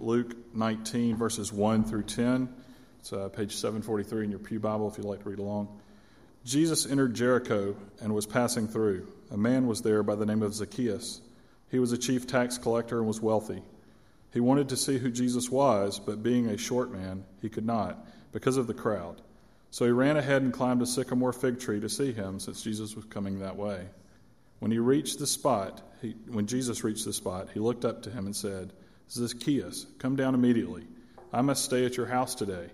Luke 0.00 0.54
19, 0.54 1.16
verses 1.16 1.52
1 1.52 1.82
through 1.82 2.04
10. 2.04 2.48
It's 3.00 3.12
uh, 3.12 3.28
page 3.30 3.56
743 3.56 4.26
in 4.26 4.30
your 4.30 4.38
Pew 4.38 4.60
Bible 4.60 4.88
if 4.88 4.96
you'd 4.96 5.04
like 5.04 5.24
to 5.24 5.28
read 5.28 5.40
along. 5.40 5.80
Jesus 6.44 6.86
entered 6.86 7.14
Jericho 7.14 7.74
and 8.00 8.14
was 8.14 8.24
passing 8.24 8.68
through. 8.68 9.08
A 9.32 9.36
man 9.36 9.66
was 9.66 9.82
there 9.82 10.04
by 10.04 10.14
the 10.14 10.24
name 10.24 10.42
of 10.42 10.54
Zacchaeus. 10.54 11.20
He 11.72 11.80
was 11.80 11.90
a 11.90 11.98
chief 11.98 12.28
tax 12.28 12.58
collector 12.58 12.98
and 12.98 13.08
was 13.08 13.20
wealthy. 13.20 13.60
He 14.32 14.38
wanted 14.38 14.68
to 14.68 14.76
see 14.76 14.98
who 14.98 15.10
Jesus 15.10 15.50
was, 15.50 15.98
but 15.98 16.22
being 16.22 16.46
a 16.46 16.56
short 16.56 16.92
man, 16.92 17.24
he 17.42 17.48
could 17.48 17.66
not 17.66 18.06
because 18.30 18.56
of 18.56 18.68
the 18.68 18.74
crowd. 18.74 19.20
So 19.72 19.84
he 19.84 19.90
ran 19.90 20.16
ahead 20.16 20.42
and 20.42 20.52
climbed 20.52 20.80
a 20.80 20.86
sycamore 20.86 21.32
fig 21.32 21.58
tree 21.58 21.80
to 21.80 21.88
see 21.88 22.12
him, 22.12 22.38
since 22.38 22.62
Jesus 22.62 22.94
was 22.94 23.04
coming 23.06 23.40
that 23.40 23.56
way. 23.56 23.88
When 24.60 24.70
he 24.70 24.78
reached 24.78 25.18
the 25.18 25.26
spot, 25.26 25.82
he, 26.00 26.14
when 26.28 26.46
Jesus 26.46 26.84
reached 26.84 27.04
the 27.04 27.12
spot, 27.12 27.48
he 27.52 27.58
looked 27.58 27.84
up 27.84 28.04
to 28.04 28.10
him 28.10 28.26
and 28.26 28.36
said, 28.36 28.72
Zacchaeus, 29.10 29.86
come 29.98 30.16
down 30.16 30.34
immediately. 30.34 30.84
I 31.32 31.42
must 31.42 31.64
stay 31.64 31.84
at 31.84 31.96
your 31.96 32.06
house 32.06 32.34
today. 32.34 32.68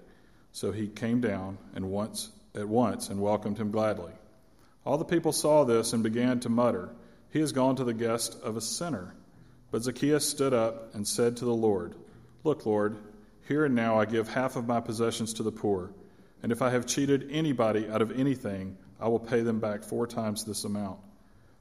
So 0.52 0.70
he 0.70 0.86
came 0.86 1.20
down 1.20 1.58
and 1.74 1.90
once 1.90 2.30
at 2.54 2.68
once 2.68 3.08
and 3.08 3.20
welcomed 3.20 3.58
him 3.58 3.70
gladly. 3.70 4.12
All 4.86 4.98
the 4.98 5.04
people 5.04 5.32
saw 5.32 5.64
this 5.64 5.92
and 5.92 6.02
began 6.02 6.40
to 6.40 6.48
mutter, 6.48 6.90
He 7.30 7.40
has 7.40 7.52
gone 7.52 7.76
to 7.76 7.84
the 7.84 7.94
guest 7.94 8.36
of 8.42 8.56
a 8.56 8.60
sinner. 8.60 9.14
But 9.70 9.82
Zacchaeus 9.82 10.28
stood 10.28 10.54
up 10.54 10.94
and 10.94 11.08
said 11.08 11.38
to 11.38 11.44
the 11.44 11.54
Lord, 11.54 11.96
Look, 12.44 12.66
Lord, 12.66 12.98
here 13.48 13.64
and 13.64 13.74
now 13.74 13.98
I 13.98 14.04
give 14.04 14.28
half 14.28 14.56
of 14.56 14.68
my 14.68 14.80
possessions 14.80 15.34
to 15.34 15.42
the 15.42 15.50
poor, 15.50 15.90
and 16.42 16.52
if 16.52 16.62
I 16.62 16.70
have 16.70 16.86
cheated 16.86 17.28
anybody 17.30 17.88
out 17.88 18.02
of 18.02 18.18
anything, 18.18 18.76
I 19.00 19.08
will 19.08 19.18
pay 19.18 19.40
them 19.40 19.58
back 19.58 19.82
four 19.82 20.06
times 20.06 20.44
this 20.44 20.64
amount. 20.64 21.00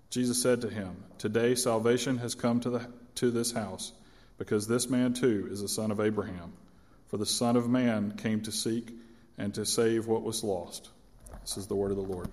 Jesus 0.10 0.42
said 0.42 0.62
to 0.62 0.70
him, 0.70 1.04
Today 1.18 1.56
salvation 1.56 2.18
has 2.20 2.36
come 2.36 2.60
to, 2.60 2.70
the, 2.70 2.88
to 3.16 3.32
this 3.32 3.52
house 3.52 3.94
because 4.38 4.68
this 4.68 4.90
man 4.90 5.14
too 5.14 5.48
is 5.52 5.62
a 5.62 5.68
son 5.68 5.92
of 5.92 6.00
Abraham. 6.00 6.54
For 7.08 7.18
the 7.18 7.26
Son 7.28 7.56
of 7.56 7.70
Man 7.70 8.14
came 8.18 8.42
to 8.42 8.52
seek 8.52 8.92
and 9.38 9.54
to 9.54 9.68
save 9.68 10.08
what 10.08 10.24
was 10.24 10.44
lost. 10.44 10.90
This 11.42 11.58
is 11.58 11.68
the 11.68 11.76
word 11.76 11.92
of 11.92 11.98
the 11.98 12.04
Lord. 12.04 12.28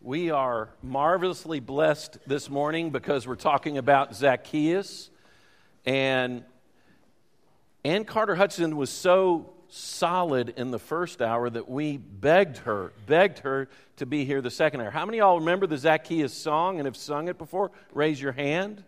We 0.00 0.30
are 0.30 0.70
marvelously 0.82 1.60
blessed 1.60 2.16
this 2.26 2.48
morning 2.48 2.90
because 2.90 3.26
we're 3.26 3.36
talking 3.36 3.76
about 3.76 4.16
Zacchaeus. 4.16 5.10
And 5.84 6.44
Ann 7.84 8.04
Carter 8.04 8.34
Hudson 8.34 8.76
was 8.78 8.88
so 8.88 9.51
solid 9.72 10.50
in 10.56 10.70
the 10.70 10.78
first 10.78 11.22
hour 11.22 11.48
that 11.48 11.68
we 11.68 11.96
begged 11.96 12.58
her, 12.58 12.92
begged 13.06 13.38
her 13.38 13.68
to 13.96 14.04
be 14.04 14.24
here 14.24 14.42
the 14.42 14.50
second 14.50 14.82
hour. 14.82 14.90
How 14.90 15.06
many 15.06 15.18
y'all 15.18 15.40
remember 15.40 15.66
the 15.66 15.78
Zacchaeus 15.78 16.34
song 16.34 16.78
and 16.78 16.86
have 16.86 16.96
sung 16.96 17.28
it 17.28 17.38
before? 17.38 17.70
Raise 17.94 18.20
your 18.20 18.32
hand. 18.32 18.84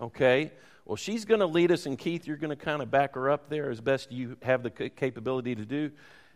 Okay. 0.00 0.50
Well, 0.84 0.96
she's 0.96 1.24
going 1.24 1.40
to 1.40 1.46
lead 1.46 1.70
us, 1.70 1.86
and 1.86 1.96
Keith, 1.96 2.26
you're 2.26 2.36
going 2.36 2.50
to 2.50 2.56
kind 2.56 2.82
of 2.82 2.90
back 2.90 3.14
her 3.14 3.30
up 3.30 3.48
there 3.48 3.70
as 3.70 3.80
best 3.80 4.10
you 4.10 4.36
have 4.42 4.64
the 4.64 4.70
capability 4.70 5.54
to 5.54 5.64
do. 5.64 5.92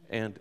And 0.08 0.38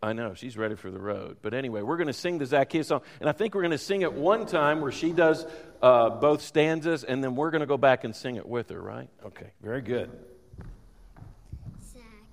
I 0.00 0.12
know, 0.12 0.34
she's 0.34 0.56
ready 0.56 0.76
for 0.76 0.92
the 0.92 1.00
road. 1.00 1.38
But 1.42 1.54
anyway, 1.54 1.82
we're 1.82 1.96
going 1.96 2.06
to 2.06 2.12
sing 2.12 2.38
the 2.38 2.46
Zacchaeus 2.46 2.86
song. 2.86 3.00
And 3.18 3.28
I 3.28 3.32
think 3.32 3.56
we're 3.56 3.62
going 3.62 3.72
to 3.72 3.78
sing 3.78 4.02
it 4.02 4.12
one 4.12 4.46
time 4.46 4.80
where 4.80 4.92
she 4.92 5.10
does 5.10 5.44
uh, 5.82 6.10
both 6.10 6.42
stanzas, 6.42 7.02
and 7.02 7.24
then 7.24 7.34
we're 7.34 7.50
going 7.50 7.62
to 7.62 7.66
go 7.66 7.76
back 7.76 8.04
and 8.04 8.14
sing 8.14 8.36
it 8.36 8.46
with 8.46 8.68
her, 8.70 8.80
right? 8.80 9.08
Okay, 9.26 9.50
very 9.60 9.82
good. 9.82 10.10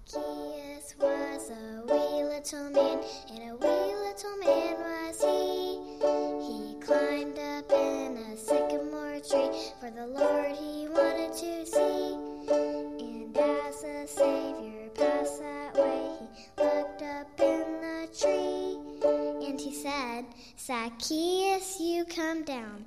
Zacchaeus 0.08 0.96
was 1.00 1.50
a 1.50 1.82
wee 1.88 2.24
little 2.24 2.70
man, 2.70 3.00
and 3.32 3.50
a 3.50 3.56
wee 3.56 3.96
little 3.96 4.38
man 4.38 4.76
was 4.78 5.20
he. 5.20 5.80
He 6.46 6.80
climbed 6.80 7.40
up 7.40 7.72
in 7.72 8.18
a 8.18 8.38
sycamore 8.38 9.20
tree, 9.28 9.50
for 9.80 9.90
the 9.90 10.06
Lord 10.06 10.52
he 10.52 10.88
wanted 10.88 11.34
to 11.34 11.66
see. 11.66 12.14
And 13.04 13.36
as 13.36 13.82
the 13.82 14.06
Savior 14.06 14.90
passed 14.94 15.40
that 15.40 15.74
way, 15.74 16.12
he 16.30 16.64
looked 16.64 17.02
up 17.02 17.40
in 17.40 17.82
the 17.82 18.08
tree, 18.16 18.78
and 19.48 19.60
he 19.60 19.74
said, 19.74 20.26
Zacchaeus, 20.60 21.80
you 21.80 22.06
come 22.06 22.44
down. 22.44 22.86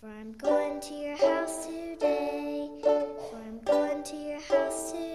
For 0.00 0.06
I'm 0.06 0.32
going 0.32 0.80
to 0.80 0.94
your 0.94 1.16
house 1.18 1.66
today. 1.66 2.70
For 2.82 3.36
I'm 3.36 3.60
going 3.64 4.02
to 4.02 4.16
your 4.16 4.40
house 4.40 4.92
today. 4.92 5.13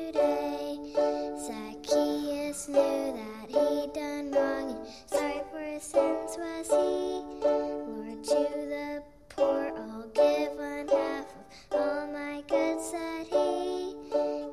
Sins 5.89 6.37
was 6.37 6.67
he. 6.67 7.23
Lord, 7.41 8.23
to 8.23 8.39
the 8.73 9.03
poor 9.29 9.73
I'll 9.75 10.07
give 10.13 10.51
one 10.51 10.87
half 10.87 11.25
of 11.71 11.79
all 11.81 12.07
my 12.13 12.43
goods, 12.47 12.91
said 12.91 13.25
he. 13.25 13.95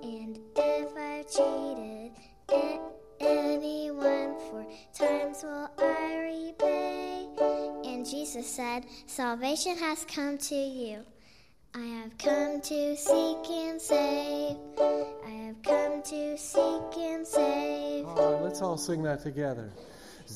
And 0.02 0.38
if 0.56 0.96
I've 0.96 1.30
cheated 1.30 2.12
anyone 3.20 4.34
four 4.48 4.66
times 4.94 5.42
will 5.42 5.68
I 5.78 6.16
repay. 6.24 7.28
And 7.84 8.06
Jesus 8.06 8.46
said, 8.46 8.86
Salvation 9.06 9.76
has 9.76 10.06
come 10.06 10.38
to 10.38 10.54
you. 10.54 11.00
I 11.74 11.84
have 12.00 12.16
come 12.16 12.62
to 12.62 12.96
seek 12.96 13.50
and 13.50 13.78
save. 13.78 14.56
I 14.78 15.30
have 15.44 15.62
come 15.62 16.02
to 16.02 16.38
seek 16.38 16.96
and 16.96 17.26
save. 17.26 18.06
Oh, 18.06 18.40
let's 18.42 18.62
all 18.62 18.78
sing 18.78 19.02
that 19.02 19.22
together. 19.22 19.70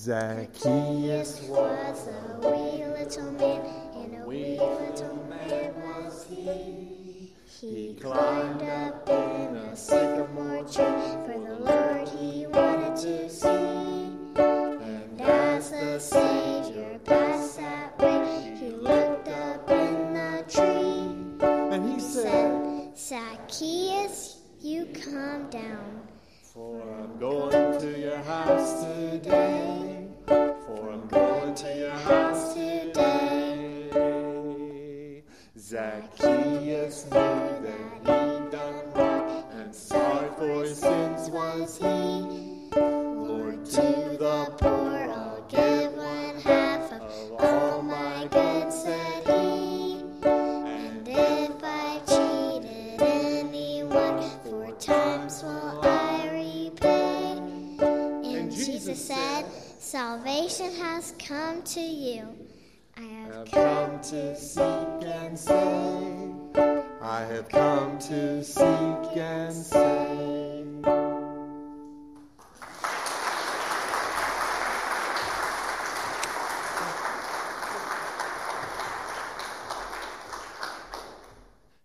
Zacchaeus 0.02 1.42
was 1.42 2.08
a 2.08 2.38
wee 2.40 2.86
little 2.86 3.32
man, 3.32 3.60
and 3.94 4.22
a 4.22 4.26
wee 4.26 4.58
little 4.58 5.26
man 5.28 5.74
was 5.74 6.24
he. 6.26 7.34
He 7.60 7.98
climbed 8.00 8.62
up 8.62 9.06
in 9.10 9.56
a 9.56 9.76
sycamore 9.76 10.64
tree, 10.64 11.18
for 11.26 11.38
the 11.46 11.56
Lord 11.60 12.08
he 12.08 12.46
wanted 12.46 12.96
to 12.96 13.28
see. 13.28 14.16
And 14.36 15.20
as 15.20 15.70
the 15.70 15.98
Savior 15.98 16.98
passed 17.04 17.58
that 17.58 17.98
way, 17.98 18.56
he 18.58 18.70
looked 18.70 19.28
up 19.28 19.68
in 19.68 20.14
the 20.14 20.44
tree. 20.48 21.46
And 21.46 21.92
he 21.92 22.00
said, 22.00 22.96
Zacchaeus, 22.96 24.38
you 24.62 24.86
come 25.04 25.50
down. 25.50 26.08
For 26.54 26.80
I'm 26.80 27.18
going 27.18 27.78
to 27.80 27.98
your 28.00 28.16
house 28.22 28.82
today. 28.82 28.99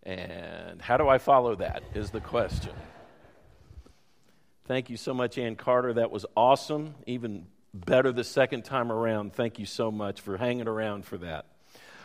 And 0.06 0.82
how 0.82 0.98
do 0.98 1.08
I 1.08 1.18
follow 1.18 1.56
that 1.56 1.84
is 1.94 2.12
the 2.12 2.22
question. 2.22 2.74
Thank 4.66 4.90
you 4.90 4.98
so 4.98 5.14
much, 5.14 5.38
Ann 5.38 5.56
Carter. 5.56 5.94
That 5.94 6.12
was 6.12 6.26
awesome. 6.36 6.96
Even 7.08 7.48
better 7.74 8.12
the 8.12 8.24
second 8.24 8.64
time 8.64 8.92
around. 8.92 9.34
Thank 9.34 9.60
you 9.60 9.66
so 9.66 9.92
much 9.92 10.22
for 10.22 10.38
hanging 10.38 10.68
around 10.68 11.06
for 11.06 11.18
that. 11.20 11.46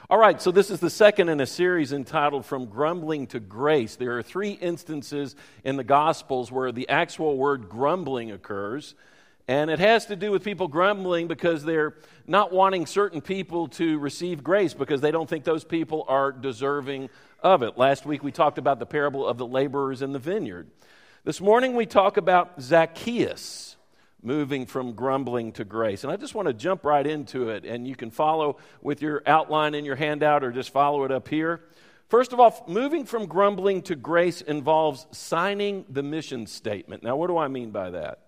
All 0.08 0.18
right, 0.18 0.42
so 0.42 0.50
this 0.50 0.70
is 0.70 0.80
the 0.80 0.90
second 0.90 1.28
in 1.28 1.40
a 1.40 1.46
series 1.46 1.92
entitled 1.92 2.44
From 2.44 2.66
Grumbling 2.66 3.28
to 3.28 3.38
Grace. 3.38 3.94
There 3.94 4.18
are 4.18 4.22
three 4.22 4.50
instances 4.50 5.36
in 5.62 5.76
the 5.76 5.84
Gospels 5.84 6.50
where 6.50 6.72
the 6.72 6.88
actual 6.88 7.36
word 7.36 7.68
grumbling 7.68 8.32
occurs. 8.32 8.96
And 9.50 9.68
it 9.68 9.80
has 9.80 10.06
to 10.06 10.14
do 10.14 10.30
with 10.30 10.44
people 10.44 10.68
grumbling 10.68 11.26
because 11.26 11.64
they're 11.64 11.94
not 12.24 12.52
wanting 12.52 12.86
certain 12.86 13.20
people 13.20 13.66
to 13.70 13.98
receive 13.98 14.44
grace 14.44 14.74
because 14.74 15.00
they 15.00 15.10
don't 15.10 15.28
think 15.28 15.42
those 15.42 15.64
people 15.64 16.04
are 16.06 16.30
deserving 16.30 17.10
of 17.42 17.64
it. 17.64 17.76
Last 17.76 18.06
week 18.06 18.22
we 18.22 18.30
talked 18.30 18.58
about 18.58 18.78
the 18.78 18.86
parable 18.86 19.26
of 19.26 19.38
the 19.38 19.46
laborers 19.46 20.02
in 20.02 20.12
the 20.12 20.20
vineyard. 20.20 20.70
This 21.24 21.40
morning 21.40 21.74
we 21.74 21.84
talk 21.84 22.16
about 22.16 22.62
Zacchaeus. 22.62 23.74
moving 24.22 24.66
from 24.66 24.92
grumbling 24.92 25.52
to 25.52 25.64
grace. 25.64 26.04
And 26.04 26.12
I 26.12 26.16
just 26.16 26.34
want 26.34 26.48
to 26.48 26.54
jump 26.54 26.84
right 26.84 27.06
into 27.06 27.50
it, 27.50 27.64
and 27.64 27.86
you 27.86 27.96
can 27.96 28.10
follow 28.10 28.58
with 28.82 29.02
your 29.02 29.22
outline 29.26 29.74
in 29.74 29.84
your 29.84 29.96
handout 29.96 30.44
or 30.44 30.52
just 30.52 30.70
follow 30.70 31.04
it 31.04 31.12
up 31.12 31.28
here. 31.28 31.62
First 32.08 32.32
of 32.32 32.40
all, 32.40 32.64
moving 32.66 33.04
from 33.04 33.26
grumbling 33.26 33.82
to 33.82 33.94
grace 33.94 34.40
involves 34.40 35.06
signing 35.12 35.84
the 35.88 36.02
mission 36.02 36.46
statement. 36.46 37.02
Now, 37.02 37.16
what 37.16 37.28
do 37.28 37.38
I 37.38 37.48
mean 37.48 37.70
by 37.70 37.90
that? 37.90 38.18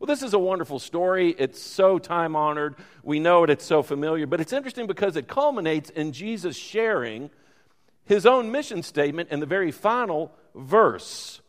Well, 0.00 0.06
this 0.06 0.22
is 0.22 0.32
a 0.32 0.38
wonderful 0.38 0.78
story. 0.78 1.34
It's 1.38 1.60
so 1.60 1.98
time 1.98 2.34
honored. 2.34 2.74
We 3.02 3.20
know 3.20 3.44
it, 3.44 3.50
it's 3.50 3.66
so 3.66 3.82
familiar. 3.82 4.26
But 4.26 4.40
it's 4.40 4.54
interesting 4.54 4.86
because 4.86 5.14
it 5.14 5.28
culminates 5.28 5.90
in 5.90 6.12
Jesus 6.12 6.56
sharing 6.56 7.28
his 8.06 8.24
own 8.24 8.50
mission 8.50 8.82
statement 8.82 9.28
in 9.28 9.40
the 9.40 9.46
very 9.46 9.70
final 9.70 10.32
verse. 10.54 11.42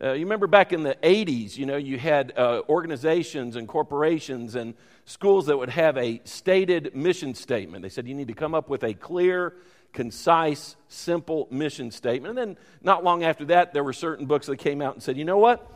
Uh, 0.00 0.12
you 0.12 0.24
remember 0.24 0.46
back 0.46 0.72
in 0.72 0.84
the 0.84 0.94
80s, 1.02 1.58
you 1.58 1.66
know, 1.66 1.76
you 1.76 1.98
had 1.98 2.32
uh, 2.38 2.62
organizations 2.68 3.56
and 3.56 3.66
corporations 3.66 4.54
and 4.54 4.74
schools 5.04 5.46
that 5.46 5.56
would 5.56 5.70
have 5.70 5.96
a 5.96 6.20
stated 6.22 6.94
mission 6.94 7.34
statement. 7.34 7.82
They 7.82 7.88
said 7.88 8.06
you 8.06 8.14
need 8.14 8.28
to 8.28 8.34
come 8.34 8.54
up 8.54 8.68
with 8.68 8.84
a 8.84 8.94
clear, 8.94 9.54
concise, 9.92 10.76
simple 10.86 11.48
mission 11.50 11.90
statement. 11.90 12.38
And 12.38 12.50
then 12.50 12.58
not 12.82 13.02
long 13.02 13.24
after 13.24 13.46
that, 13.46 13.74
there 13.74 13.82
were 13.82 13.92
certain 13.92 14.26
books 14.26 14.46
that 14.46 14.58
came 14.58 14.80
out 14.80 14.94
and 14.94 15.02
said, 15.02 15.16
you 15.16 15.24
know 15.24 15.38
what? 15.38 15.75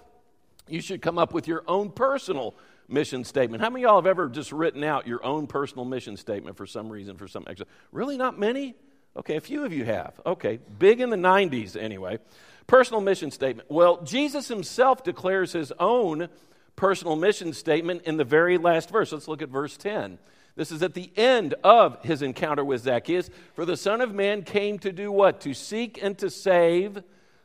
You 0.71 0.81
should 0.81 1.03
come 1.03 1.19
up 1.19 1.33
with 1.33 1.49
your 1.49 1.65
own 1.67 1.91
personal 1.91 2.55
mission 2.89 3.25
statement. 3.25 3.63
How 3.63 3.71
many 3.71 3.85
of 3.85 3.89
y'all 3.89 3.97
have 3.97 4.07
ever 4.07 4.29
just 4.29 4.53
written 4.53 4.85
out 4.85 5.07
your 5.07 5.25
own 5.25 5.47
personal 5.47 5.85
mission 5.85 6.17
statement 6.17 6.57
for 6.57 6.67
some 6.67 6.91
reason, 6.91 7.17
for 7.17 7.29
some 7.29 7.45
extra? 7.49 7.67
Really, 7.93 8.17
not 8.17 8.39
many? 8.39 8.75
Okay, 9.17 9.37
a 9.37 9.41
few 9.41 9.65
of 9.65 9.73
you 9.73 9.85
have. 9.85 10.21
Okay, 10.25 10.61
big 10.79 11.01
in 11.01 11.11
the 11.11 11.17
90s 11.17 11.77
anyway. 11.77 12.19
Personal 12.67 13.01
mission 13.01 13.31
statement. 13.31 13.71
Well, 13.71 14.03
Jesus 14.03 14.49
himself 14.49 15.03
declares 15.03 15.53
his 15.53 15.73
own 15.79 16.29
personal 16.77 17.17
mission 17.17 17.53
statement 17.53 18.03
in 18.05 18.17
the 18.17 18.25
very 18.25 18.57
last 18.57 18.91
verse. 18.91 19.13
Let's 19.13 19.29
look 19.29 19.43
at 19.43 19.49
verse 19.49 19.77
10. 19.77 20.19
This 20.57 20.71
is 20.71 20.83
at 20.83 20.95
the 20.95 21.11
end 21.17 21.55
of 21.65 22.03
his 22.05 22.23
encounter 22.23 22.65
with 22.65 22.83
Zacchaeus. 22.83 23.31
For 23.55 23.65
the 23.65 23.77
Son 23.77 24.01
of 24.01 24.15
Man 24.15 24.43
came 24.43 24.79
to 24.81 24.93
do 24.93 25.11
what? 25.11 25.41
To 25.43 25.55
seek 25.55 26.03
and 26.03 26.17
to 26.19 26.31
save 26.31 27.03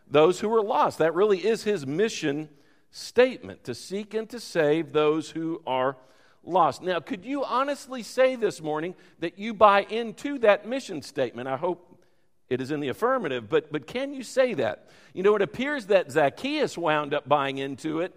those 0.10 0.40
who 0.40 0.50
were 0.50 0.62
lost. 0.62 1.00
That 1.00 1.16
really 1.16 1.40
is 1.40 1.64
his 1.64 1.88
mission 1.88 2.50
statement 2.96 3.66
to 3.66 3.76
seek 3.76 4.14
and 4.14 4.30
to 4.30 4.40
save 4.40 4.94
those 4.94 5.30
who 5.30 5.62
are 5.68 5.98
lost. 6.44 6.82
Now, 6.82 7.02
could 7.02 7.26
you 7.26 7.44
honestly 7.44 8.04
say 8.04 8.38
this 8.38 8.62
morning 8.62 8.96
that 9.20 9.38
you 9.38 9.54
buy 9.54 9.82
into 9.90 10.40
that 10.40 10.66
mission 10.66 11.02
statement? 11.02 11.50
I 11.50 11.58
hope 11.58 12.02
it 12.50 12.62
is 12.62 12.72
in 12.72 12.80
the 12.80 12.88
affirmative, 12.88 13.50
but, 13.50 13.70
but 13.70 13.86
can 13.86 14.14
you 14.14 14.24
say 14.24 14.54
that? 14.54 14.90
You 15.14 15.24
know, 15.24 15.36
it 15.36 15.42
appears 15.42 15.88
that 15.88 16.10
Zacchaeus 16.10 16.78
wound 16.78 17.14
up 17.14 17.28
buying 17.28 17.58
into 17.58 18.00
it 18.00 18.14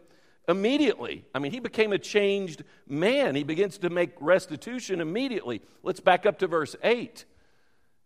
immediately. 0.46 1.24
I 1.34 1.40
mean, 1.40 1.50
he 1.50 1.58
became 1.58 1.92
a 1.92 1.98
changed 1.98 2.62
man. 2.86 3.34
He 3.34 3.42
begins 3.42 3.78
to 3.78 3.90
make 3.90 4.12
restitution 4.20 5.00
immediately. 5.00 5.60
Let's 5.82 6.00
back 6.00 6.24
up 6.24 6.38
to 6.38 6.46
verse 6.46 6.76
8. 6.84 7.24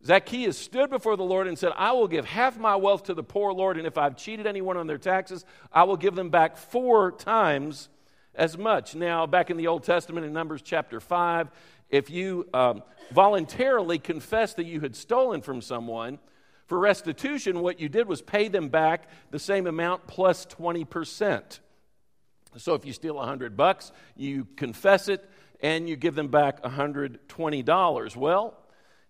Zacchaeus 0.05 0.59
stood 0.59 0.91
before 0.91 1.17
the 1.17 1.23
Lord 1.23 1.47
and 1.47 1.57
said, 1.57 1.73
I 1.77 1.93
will 1.93 2.09
give 2.09 2.25
half 2.25 2.59
my 2.59 2.75
wealth 2.75 3.05
to 3.05 3.15
the 3.15 3.23
poor, 3.23 3.53
Lord, 3.53 3.77
and 3.77 3.87
if 3.87 3.97
I've 3.97 4.17
cheated 4.17 4.47
anyone 4.47 4.77
on 4.77 4.87
their 4.89 4.99
taxes, 4.99 5.45
I 5.73 5.85
will 5.85 5.97
give 5.97 6.17
them 6.17 6.29
back 6.29 6.57
four 6.57 7.13
times 7.13 7.89
as 8.35 8.59
much. 8.59 8.97
Now, 8.97 9.27
back 9.27 9.51
in 9.51 9.57
the 9.57 9.69
Old 9.69 9.85
Testament 9.85 10.27
in 10.27 10.33
Numbers 10.33 10.63
chapter 10.63 10.99
5, 10.99 11.51
if 11.89 12.11
you 12.11 12.49
um, 12.53 12.83
voluntarily 13.13 13.99
confessed 13.99 14.57
that 14.57 14.67
you 14.67 14.81
had 14.81 14.97
stolen 14.97 15.41
from 15.41 15.61
someone, 15.61 16.19
for 16.67 16.79
restitution, 16.79 17.61
what 17.61 17.79
you 17.79 17.89
did 17.89 18.09
was 18.09 18.23
pay 18.23 18.49
them 18.49 18.71
back 18.71 19.09
the 19.31 19.39
same 19.39 19.67
amount 19.67 20.07
plus 20.07 20.47
20%. 20.47 21.61
So 22.57 22.75
if 22.75 22.85
you 22.85 22.93
steal 22.93 23.17
100 23.17 23.57
bucks, 23.57 23.93
you 24.17 24.47
confess 24.57 25.09
it 25.09 25.29
and 25.61 25.89
you 25.89 25.97
give 25.97 26.15
them 26.15 26.29
back 26.29 26.63
$120. 26.63 28.17
Well, 28.17 28.59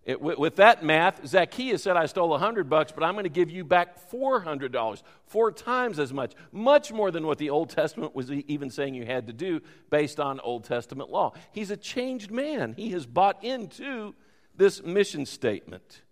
it, 0.04 0.20
with 0.20 0.56
that 0.56 0.82
math, 0.82 1.24
Zacchaeus 1.26 1.84
said, 1.84 1.96
I 1.96 2.06
stole 2.06 2.30
100 2.30 2.68
bucks, 2.68 2.90
but 2.90 3.04
I'm 3.04 3.14
going 3.14 3.22
to 3.22 3.30
give 3.30 3.50
you 3.50 3.64
back 3.64 4.10
$400, 4.10 5.02
four 5.26 5.52
times 5.52 6.00
as 6.00 6.12
much, 6.12 6.32
much 6.50 6.92
more 6.92 7.12
than 7.12 7.24
what 7.24 7.38
the 7.38 7.50
Old 7.50 7.70
Testament 7.70 8.14
was 8.14 8.30
even 8.32 8.68
saying 8.68 8.94
you 8.94 9.06
had 9.06 9.28
to 9.28 9.32
do 9.32 9.60
based 9.90 10.18
on 10.18 10.40
Old 10.40 10.64
Testament 10.64 11.10
law. 11.10 11.34
He's 11.52 11.70
a 11.70 11.76
changed 11.76 12.32
man. 12.32 12.74
He 12.76 12.90
has 12.90 13.06
bought 13.06 13.44
into 13.44 14.16
this 14.56 14.82
mission 14.82 15.24
statement. 15.24 16.02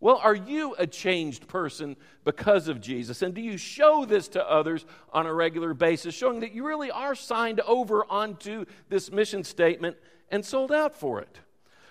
Well, 0.00 0.18
are 0.22 0.34
you 0.34 0.74
a 0.78 0.86
changed 0.86 1.46
person 1.46 1.96
because 2.24 2.68
of 2.68 2.80
Jesus? 2.80 3.20
And 3.20 3.34
do 3.34 3.42
you 3.42 3.58
show 3.58 4.06
this 4.06 4.28
to 4.28 4.50
others 4.50 4.86
on 5.12 5.26
a 5.26 5.34
regular 5.34 5.74
basis, 5.74 6.14
showing 6.14 6.40
that 6.40 6.52
you 6.52 6.66
really 6.66 6.90
are 6.90 7.14
signed 7.14 7.60
over 7.60 8.04
onto 8.10 8.64
this 8.88 9.12
mission 9.12 9.44
statement 9.44 9.96
and 10.30 10.44
sold 10.44 10.72
out 10.72 10.94
for 10.94 11.20
it? 11.20 11.40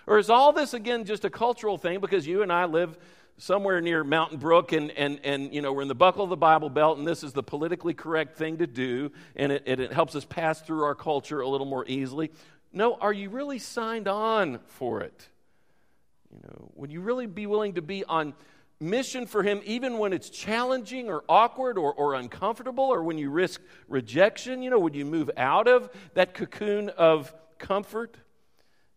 Or 0.06 0.18
is 0.18 0.30
all 0.30 0.52
this, 0.52 0.72
again, 0.72 1.04
just 1.04 1.24
a 1.24 1.30
cultural 1.30 1.78
thing 1.78 2.00
because 2.00 2.26
you 2.26 2.42
and 2.42 2.52
I 2.52 2.66
live 2.66 2.96
somewhere 3.38 3.80
near 3.80 4.02
Mountain 4.04 4.38
Brook 4.38 4.72
and, 4.72 4.90
and, 4.92 5.20
and 5.24 5.52
you 5.52 5.60
know, 5.60 5.72
we're 5.72 5.82
in 5.82 5.88
the 5.88 5.94
buckle 5.94 6.24
of 6.24 6.30
the 6.30 6.36
Bible 6.36 6.70
Belt 6.70 6.98
and 6.98 7.06
this 7.06 7.22
is 7.22 7.32
the 7.32 7.42
politically 7.42 7.92
correct 7.92 8.36
thing 8.36 8.58
to 8.58 8.66
do 8.66 9.10
and 9.34 9.52
it, 9.52 9.62
it, 9.66 9.80
it 9.80 9.92
helps 9.92 10.14
us 10.14 10.24
pass 10.24 10.60
through 10.60 10.84
our 10.84 10.94
culture 10.94 11.40
a 11.40 11.48
little 11.48 11.66
more 11.66 11.84
easily? 11.86 12.30
No, 12.72 12.94
are 12.94 13.12
you 13.12 13.28
really 13.28 13.58
signed 13.58 14.08
on 14.08 14.60
for 14.66 15.00
it? 15.02 15.28
You 16.32 16.40
know, 16.42 16.70
would 16.76 16.92
you 16.92 17.00
really 17.00 17.26
be 17.26 17.46
willing 17.46 17.74
to 17.74 17.82
be 17.82 18.04
on 18.04 18.34
mission 18.78 19.26
for 19.26 19.42
him 19.42 19.60
even 19.64 19.98
when 19.98 20.12
it's 20.12 20.28
challenging 20.28 21.08
or 21.08 21.24
awkward 21.28 21.78
or, 21.78 21.92
or 21.92 22.14
uncomfortable 22.14 22.84
or 22.84 23.02
when 23.02 23.18
you 23.18 23.30
risk 23.30 23.60
rejection? 23.88 24.62
You 24.62 24.70
know, 24.70 24.78
would 24.78 24.94
you 24.94 25.04
move 25.04 25.30
out 25.36 25.68
of 25.68 25.90
that 26.14 26.34
cocoon 26.34 26.88
of 26.90 27.34
comfort? 27.58 28.16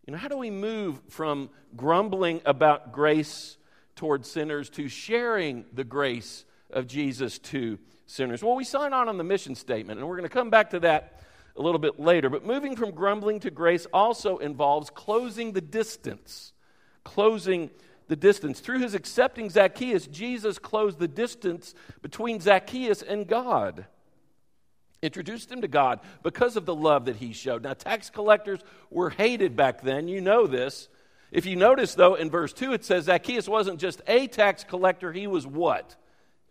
You 0.06 0.12
know, 0.12 0.18
how 0.18 0.28
do 0.28 0.36
we 0.36 0.50
move 0.50 1.00
from 1.08 1.50
grumbling 1.76 2.40
about 2.44 2.92
grace 2.92 3.58
towards 3.96 4.30
sinners 4.30 4.70
to 4.70 4.88
sharing 4.88 5.64
the 5.72 5.84
grace 5.84 6.44
of 6.70 6.86
Jesus 6.86 7.38
to 7.38 7.78
sinners? 8.06 8.42
Well, 8.42 8.56
we 8.56 8.64
sign 8.64 8.92
on 8.92 9.08
on 9.08 9.18
the 9.18 9.24
mission 9.24 9.54
statement, 9.54 10.00
and 10.00 10.08
we're 10.08 10.16
going 10.16 10.28
to 10.28 10.34
come 10.34 10.50
back 10.50 10.70
to 10.70 10.80
that 10.80 11.20
a 11.56 11.62
little 11.62 11.78
bit 11.78 12.00
later. 12.00 12.30
But 12.30 12.46
moving 12.46 12.76
from 12.76 12.92
grumbling 12.92 13.40
to 13.40 13.50
grace 13.50 13.86
also 13.92 14.38
involves 14.38 14.90
closing 14.90 15.52
the 15.52 15.60
distance. 15.60 16.52
Closing 17.04 17.70
the 18.08 18.16
distance. 18.16 18.60
Through 18.60 18.80
his 18.80 18.94
accepting 18.94 19.50
Zacchaeus, 19.50 20.06
Jesus 20.06 20.58
closed 20.58 20.98
the 20.98 21.08
distance 21.08 21.74
between 22.02 22.40
Zacchaeus 22.40 23.02
and 23.02 23.26
God 23.26 23.86
introduced 25.02 25.50
him 25.50 25.62
to 25.62 25.68
God 25.68 26.00
because 26.22 26.56
of 26.56 26.66
the 26.66 26.74
love 26.74 27.06
that 27.06 27.16
he 27.16 27.32
showed. 27.32 27.62
Now, 27.62 27.74
tax 27.74 28.10
collectors 28.10 28.60
were 28.90 29.10
hated 29.10 29.56
back 29.56 29.82
then. 29.82 30.08
You 30.08 30.20
know 30.20 30.46
this. 30.46 30.88
If 31.32 31.46
you 31.46 31.56
notice, 31.56 31.94
though, 31.94 32.14
in 32.16 32.28
verse 32.28 32.52
2, 32.52 32.72
it 32.72 32.84
says 32.84 33.04
Zacchaeus 33.04 33.48
wasn't 33.48 33.80
just 33.80 34.02
a 34.06 34.26
tax 34.26 34.64
collector, 34.64 35.12
he 35.12 35.26
was 35.26 35.46
what? 35.46 35.96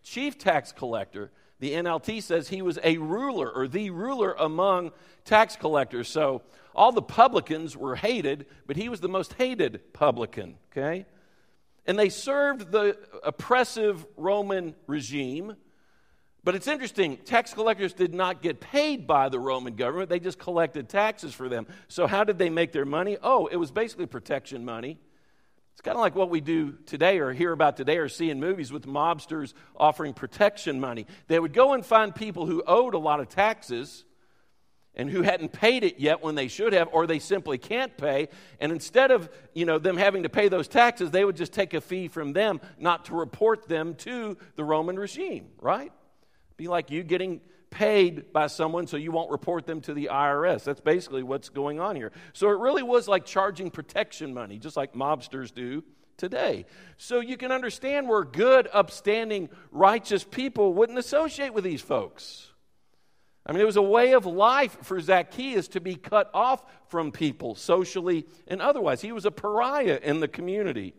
Chief 0.04 0.38
tax 0.38 0.72
collector. 0.72 1.32
The 1.60 1.74
NLT 1.74 2.24
says 2.24 2.48
he 2.48 2.62
was 2.62 2.80
a 2.84 2.98
ruler 2.98 3.52
or 3.52 3.68
the 3.68 3.90
ruler 3.90 4.34
among 4.40 4.92
tax 5.26 5.58
collectors. 5.58 6.08
So 6.08 6.42
all 6.74 6.94
the 6.94 7.02
publicans 7.02 7.76
were 7.76 7.98
hated, 7.98 8.46
but 8.66 8.78
he 8.78 8.88
was 8.88 9.02
the 9.02 9.10
most 9.10 9.34
hated 9.34 9.94
publican, 9.94 10.56
okay? 10.72 11.06
And 11.86 12.00
they 12.00 12.10
served 12.10 12.72
the 12.72 12.98
oppressive 13.24 14.06
Roman 14.16 14.76
regime 14.88 15.56
but 16.44 16.56
it's 16.56 16.68
interesting, 16.68 17.18
tax 17.18 17.54
collectors 17.54 17.94
did 17.94 18.14
not 18.14 18.42
get 18.42 18.60
paid 18.62 19.06
by 19.06 19.30
the 19.30 19.40
Roman 19.40 19.76
government, 19.76 20.10
they 20.10 20.20
just 20.20 20.40
collected 20.40 20.88
taxes 20.88 21.34
for 21.34 21.50
them. 21.50 21.68
So, 21.88 22.08
how 22.08 22.24
did 22.24 22.38
they 22.38 22.50
make 22.50 22.72
their 22.72 22.86
money? 22.86 23.18
Oh, 23.22 23.48
it 23.48 23.58
was 23.58 23.72
basically 23.72 24.06
protection 24.06 24.64
money. 24.64 25.00
It's 25.74 25.82
kind 25.82 25.96
of 25.96 26.02
like 26.02 26.16
what 26.16 26.30
we 26.30 26.42
do 26.42 26.74
today 26.86 27.20
or 27.20 27.32
hear 27.32 27.54
about 27.54 27.78
today 27.78 28.00
or 28.00 28.10
see 28.10 28.30
in 28.30 28.40
movies 28.42 28.70
with 28.70 28.86
mobsters 28.86 29.54
offering 29.78 30.14
protection 30.14 30.78
money. 30.80 31.06
They 31.28 31.40
would 31.40 31.54
go 31.54 31.74
and 31.74 31.86
find 31.86 32.14
people 32.14 32.46
who 32.46 32.62
owed 32.68 32.96
a 32.96 32.98
lot 32.98 33.22
of 33.22 33.30
taxes 33.30 34.04
and 34.94 35.10
who 35.10 35.22
hadn't 35.22 35.54
paid 35.54 35.86
it 35.86 35.98
yet 35.98 36.22
when 36.22 36.36
they 36.36 36.50
should 36.50 36.74
have 36.74 36.90
or 36.92 37.08
they 37.08 37.20
simply 37.20 37.58
can't 37.58 37.96
pay 37.96 38.28
and 38.60 38.72
instead 38.72 39.12
of 39.12 39.30
you 39.54 39.66
know 39.66 39.80
them 39.80 39.96
having 39.96 40.24
to 40.24 40.30
pay 40.30 40.50
those 40.50 40.68
taxes 40.68 41.12
they 41.12 41.24
would 41.24 41.38
just 41.38 41.54
take 41.54 41.74
a 41.74 41.80
fee 41.80 42.10
from 42.10 42.34
them 42.34 42.60
not 42.78 43.06
to 43.06 43.16
report 43.16 43.70
them 43.70 43.94
to 43.96 44.36
the 44.56 44.64
roman 44.64 45.00
regime 45.00 45.48
right 45.62 45.94
be 46.60 46.68
like 46.68 46.92
you 46.92 47.04
getting 47.04 47.40
paid 47.70 48.34
by 48.34 48.48
someone 48.48 48.86
so 48.86 48.98
you 48.98 49.12
won't 49.12 49.32
report 49.32 49.66
them 49.66 49.80
to 49.80 49.94
the 49.94 50.10
IRS. 50.12 50.66
That's 50.66 50.82
basically 50.82 51.24
what's 51.24 51.48
going 51.48 51.80
on 51.80 51.96
here. 51.96 52.12
So 52.34 52.50
it 52.50 52.60
really 52.60 52.84
was 52.84 53.08
like 53.08 53.26
charging 53.26 53.72
protection 53.72 54.34
money, 54.34 54.60
just 54.60 54.76
like 54.76 54.94
mobsters 54.94 55.54
do 55.54 55.84
today. 56.18 56.66
So 56.98 57.22
you 57.22 57.38
can 57.38 57.54
understand 57.54 58.10
where 58.10 58.26
good, 58.26 58.68
upstanding, 58.74 59.50
righteous 59.72 60.26
people 60.26 60.74
wouldn't 60.74 61.00
associate 61.00 61.54
with 61.54 61.64
these 61.64 61.82
folks. 61.82 62.52
I 63.46 63.54
mean, 63.54 63.62
it 63.62 63.66
was 63.66 63.78
a 63.78 63.82
way 63.82 64.14
of 64.14 64.26
life 64.26 64.78
for 64.84 65.00
Zacchaeus 65.00 65.70
to 65.70 65.80
be 65.80 65.96
cut 65.96 66.30
off 66.34 66.62
from 66.90 67.14
people 67.14 67.56
socially 67.56 68.26
and 68.48 68.62
otherwise. 68.62 69.02
He 69.02 69.14
was 69.14 69.26
a 69.26 69.32
pariah 69.32 70.00
in 70.04 70.20
the 70.20 70.28
community. 70.28 70.94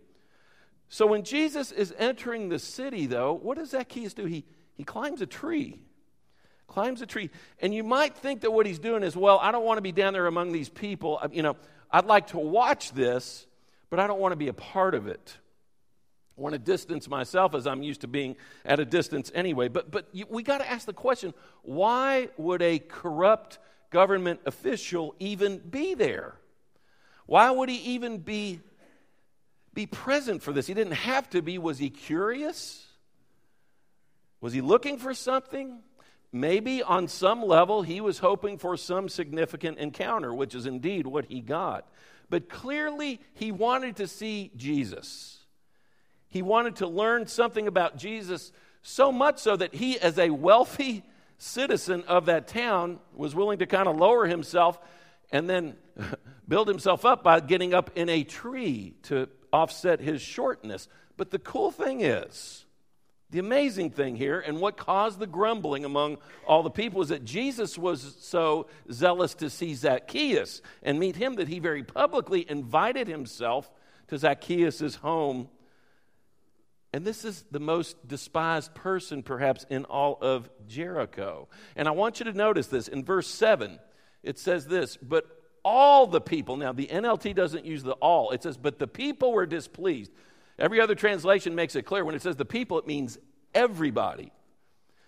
So 0.89 1.07
when 1.07 1.23
Jesus 1.23 1.71
is 1.71 1.95
entering 1.99 2.49
the 2.49 2.59
city, 2.59 3.07
though, 3.07 3.35
what 3.35 3.59
does 3.59 3.71
Zacchaeus 3.71 4.15
do? 4.15 4.25
He 4.25 4.47
he 4.81 4.85
climbs 4.85 5.21
a 5.21 5.27
tree. 5.27 5.79
climbs 6.67 7.03
a 7.03 7.07
tree. 7.07 7.29
And 7.61 7.75
you 7.75 7.85
might 7.85 8.17
think 8.17 8.41
that 8.41 8.51
what 8.51 8.65
he's 8.65 8.79
doing 8.79 9.03
is, 9.03 9.15
well, 9.15 9.39
I 9.39 9.53
don't 9.53 9.65
want 9.67 9.77
to 9.77 9.83
be 9.83 9.93
down 9.93 10.15
there 10.15 10.27
among 10.27 10.53
these 10.53 10.71
people. 10.71 11.19
Uh, 11.21 11.29
you 11.31 11.43
know, 11.43 11.57
I'd 11.91 12.07
like 12.07 12.29
to 12.29 12.39
watch 12.39 12.93
this, 12.93 13.47
but 13.91 14.01
I 14.01 14.07
don't 14.07 14.21
want 14.21 14.33
to 14.33 14.37
be 14.37 14.49
a 14.49 14.55
part 14.55 14.95
of 14.95 15.07
it. 15.07 15.37
I 16.39 16.41
want 16.41 16.55
to 16.55 16.59
distance 16.59 17.11
myself 17.11 17.55
as 17.55 17.67
I'm 17.67 17.83
used 17.83 18.01
to 18.01 18.09
being 18.09 18.37
at 18.65 18.81
a 18.81 18.87
distance 18.87 19.31
anyway. 19.35 19.69
But, 19.69 19.91
but 19.91 20.09
you, 20.13 20.25
we 20.31 20.43
got 20.43 20.59
to 20.59 20.71
ask 20.71 20.87
the 20.87 20.95
question 20.95 21.35
why 21.61 22.31
would 22.39 22.63
a 22.63 22.79
corrupt 22.79 23.59
government 23.91 24.41
official 24.47 25.15
even 25.19 25.59
be 25.59 25.93
there? 25.93 26.37
Why 27.27 27.51
would 27.51 27.69
he 27.69 27.77
even 27.95 28.17
be, 28.17 28.61
be 29.75 29.85
present 29.85 30.43
for 30.43 30.55
this? 30.55 30.67
He 30.67 30.73
didn't 30.73 30.95
have 30.95 31.29
to 31.31 31.43
be. 31.43 31.59
Was 31.59 31.77
he 31.77 31.91
curious? 31.91 32.87
Was 34.41 34.53
he 34.53 34.61
looking 34.61 34.99
for 34.99 35.15
something? 35.15 35.81
Maybe 36.33 36.83
on 36.83 37.09
some 37.09 37.43
level 37.43 37.83
he 37.83 38.01
was 38.01 38.19
hoping 38.19 38.59
for 38.59 38.77
some 38.77 39.09
significant 39.09 39.79
encounter, 39.79 40.33
which 40.33 40.55
is 40.55 40.67
indeed 40.67 41.07
what 41.07 41.27
he 41.27 41.41
got. 41.41 41.89
But 42.29 42.49
clearly 42.49 43.21
he 43.35 43.51
wanted 43.51 43.97
to 43.97 44.07
see 44.07 44.53
Jesus. 44.57 45.45
He 46.29 46.43
wanted 46.43 46.77
to 46.77 46.87
learn 46.87 47.27
something 47.27 47.67
about 47.67 47.97
Jesus 47.97 48.53
so 48.83 49.11
much 49.11 49.39
so 49.41 49.57
that 49.57 49.75
he, 49.75 49.99
as 49.99 50.19
a 50.19 50.31
wealthy 50.31 51.03
citizen 51.39 52.05
of 52.07 52.27
that 52.27 52.47
town, 52.47 53.01
was 53.15 53.35
willing 53.35 53.59
to 53.59 53.67
kind 53.67 53.89
of 53.89 53.97
lower 53.97 54.27
himself 54.27 54.79
and 55.33 55.51
then 55.51 55.77
build 56.49 56.69
himself 56.69 57.05
up 57.05 57.25
by 57.25 57.41
getting 57.41 57.75
up 57.75 57.91
in 57.97 58.09
a 58.09 58.23
tree 58.23 58.95
to 59.03 59.29
offset 59.53 60.01
his 60.01 60.23
shortness. 60.23 60.87
But 61.17 61.31
the 61.31 61.39
cool 61.41 61.73
thing 61.73 62.01
is, 62.01 62.65
the 63.31 63.39
amazing 63.39 63.91
thing 63.91 64.17
here, 64.17 64.41
and 64.41 64.61
what 64.61 64.77
caused 64.77 65.19
the 65.19 65.27
grumbling 65.27 65.85
among 65.85 66.19
all 66.47 66.63
the 66.63 66.71
people, 66.71 67.01
is 67.01 67.09
that 67.09 67.25
Jesus 67.25 67.79
was 67.79 68.17
so 68.21 68.67
zealous 68.91 69.35
to 69.35 69.49
see 69.49 69.75
Zacchaeus 69.75 70.63
and 70.83 70.99
meet 70.99 71.17
him 71.17 71.37
that 71.37 71.49
he 71.49 71.61
very 71.61 71.85
publicly 71.85 72.45
invited 72.51 73.07
himself 73.07 73.71
to 74.09 74.19
Zacchaeus' 74.19 74.97
home. 74.97 75.49
And 76.93 77.05
this 77.05 77.25
is 77.25 77.45
the 77.53 77.61
most 77.61 78.09
despised 78.09 78.75
person, 78.75 79.23
perhaps, 79.23 79.65
in 79.71 79.85
all 79.85 80.19
of 80.21 80.51
Jericho. 80.67 81.49
And 81.77 81.87
I 81.87 81.93
want 81.93 82.19
you 82.19 82.25
to 82.25 82.33
notice 82.33 82.67
this. 82.67 82.89
In 82.89 83.05
verse 83.05 83.29
7, 83.29 83.79
it 84.25 84.41
says 84.41 84.67
this, 84.67 84.97
but 84.97 85.25
all 85.65 86.09
the 86.09 86.21
people, 86.21 86.57
now 86.57 86.73
the 86.73 86.89
NLT 86.89 87.35
doesn't 87.37 87.65
use 87.65 87.85
the 87.85 87.93
all, 87.93 88.31
it 88.31 88.43
says, 88.43 88.57
but 88.57 88.81
the 88.81 88.89
people 88.89 89.33
were 89.33 89.47
displeased. 89.47 90.11
Every 90.61 90.81
other 90.81 90.95
translation 90.95 91.55
makes 91.55 91.75
it 91.75 91.83
clear 91.83 92.05
when 92.05 92.15
it 92.15 92.23
says 92.23 92.37
the 92.37 92.45
people, 92.45 92.79
it 92.79 92.87
means 92.87 93.19
everybody. 93.55 94.31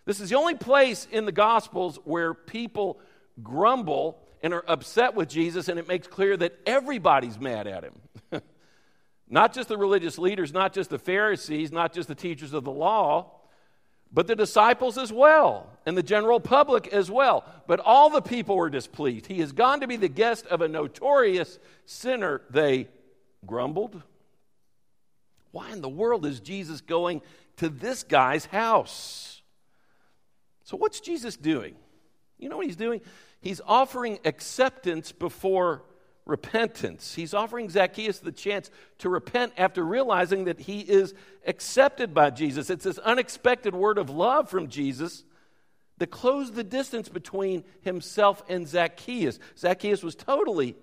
This 0.07 0.19
is 0.19 0.31
the 0.31 0.37
only 0.37 0.55
place 0.55 1.07
in 1.13 1.27
the 1.27 1.33
Gospels 1.33 1.99
where 2.05 2.35
people 2.35 2.99
grumble 3.43 4.19
and 4.43 4.53
are 4.55 4.65
upset 4.67 5.15
with 5.15 5.29
Jesus, 5.29 5.69
and 5.69 5.79
it 5.79 5.87
makes 5.87 6.09
clear 6.09 6.37
that 6.39 6.59
everybody's 6.67 7.39
mad 7.39 7.67
at 7.67 7.85
him. 7.85 7.93
not 9.29 9.53
just 9.53 9.69
the 9.69 9.77
religious 9.77 10.19
leaders, 10.19 10.53
not 10.53 10.73
just 10.73 10.91
the 10.91 10.99
Pharisees, 10.99 11.71
not 11.71 11.93
just 11.93 12.09
the 12.09 12.15
teachers 12.15 12.53
of 12.55 12.65
the 12.65 12.73
law, 12.73 13.31
but 14.13 14.27
the 14.27 14.37
disciples 14.37 14.99
as 14.99 15.13
well, 15.13 15.71
and 15.87 15.97
the 15.97 16.03
general 16.03 16.41
public 16.41 16.89
as 16.89 17.11
well. 17.11 17.45
But 17.67 17.81
all 17.81 18.11
the 18.11 18.21
people 18.21 18.57
were 18.57 18.71
displeased. 18.71 19.27
He 19.27 19.41
has 19.41 19.53
gone 19.53 19.81
to 19.81 19.87
be 19.87 19.97
the 19.97 20.09
guest 20.09 20.47
of 20.47 20.61
a 20.61 20.69
notorious 20.69 21.59
sinner, 21.87 22.43
they 22.51 22.89
grumbled. 23.47 24.03
Why 25.53 25.71
in 25.71 25.81
the 25.81 25.89
world 25.89 26.27
is 26.27 26.41
Jesus 26.41 26.81
going 26.81 27.23
to 27.59 27.69
this 27.69 28.03
guy's 28.03 28.47
house? 28.47 29.43
So, 30.65 30.77
what's 30.77 31.01
Jesus 31.01 31.37
doing? 31.37 31.77
You 32.39 32.49
know 32.49 32.57
what 32.57 32.67
he's 32.67 32.77
doing? 32.77 33.01
He's 33.41 33.61
offering 33.67 34.19
acceptance 34.25 35.13
before 35.13 35.85
repentance. 36.25 37.15
He's 37.15 37.35
offering 37.35 37.69
Zacchaeus 37.69 38.21
the 38.21 38.33
chance 38.33 38.71
to 38.99 39.09
repent 39.09 39.53
after 39.57 39.85
realizing 39.85 40.45
that 40.45 40.61
he 40.61 40.81
is 40.81 41.15
accepted 41.47 42.15
by 42.15 42.31
Jesus. 42.31 42.71
It's 42.71 42.85
this 42.85 42.99
unexpected 42.99 43.75
word 43.75 43.99
of 43.99 44.11
love 44.11 44.49
from 44.49 44.69
Jesus 44.69 45.25
that 45.99 46.11
closed 46.11 46.55
the 46.55 46.65
distance 46.65 47.09
between 47.09 47.65
himself 47.83 48.43
and 48.49 48.67
Zacchaeus. 48.67 49.39
Zacchaeus 49.59 50.03
was 50.03 50.15
totally 50.15 50.77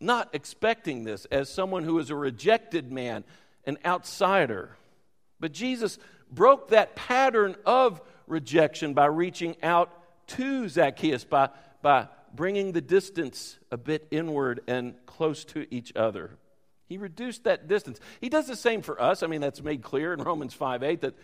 not 0.00 0.30
expecting 0.32 1.04
this 1.04 1.24
as 1.26 1.48
someone 1.48 1.82
who 1.82 1.98
is 1.98 2.10
a 2.10 2.16
rejected 2.16 2.92
man, 2.92 3.24
an 3.68 3.78
outsider. 3.84 4.70
But 5.38 5.52
Jesus 5.52 5.98
broke 6.32 6.70
that 6.70 6.96
pattern 6.96 7.54
of 7.64 8.00
rejection 8.26 8.94
by 8.94 9.06
reaching 9.06 9.56
out 9.62 9.92
to 10.28 10.68
Zacchaeus, 10.68 11.24
by, 11.24 11.50
by 11.82 12.08
bringing 12.34 12.72
the 12.72 12.80
distance 12.80 13.58
a 13.70 13.76
bit 13.76 14.08
inward 14.10 14.60
and 14.66 14.94
close 15.06 15.44
to 15.46 15.72
each 15.72 15.94
other. 15.94 16.30
He 16.86 16.96
reduced 16.96 17.44
that 17.44 17.68
distance. 17.68 18.00
He 18.20 18.30
does 18.30 18.46
the 18.46 18.56
same 18.56 18.80
for 18.82 19.00
us. 19.00 19.22
I 19.22 19.26
mean, 19.26 19.42
that's 19.42 19.62
made 19.62 19.82
clear 19.82 20.14
in 20.14 20.22
Romans 20.22 20.54
5 20.54 20.82
8 20.82 21.00
that 21.02 21.14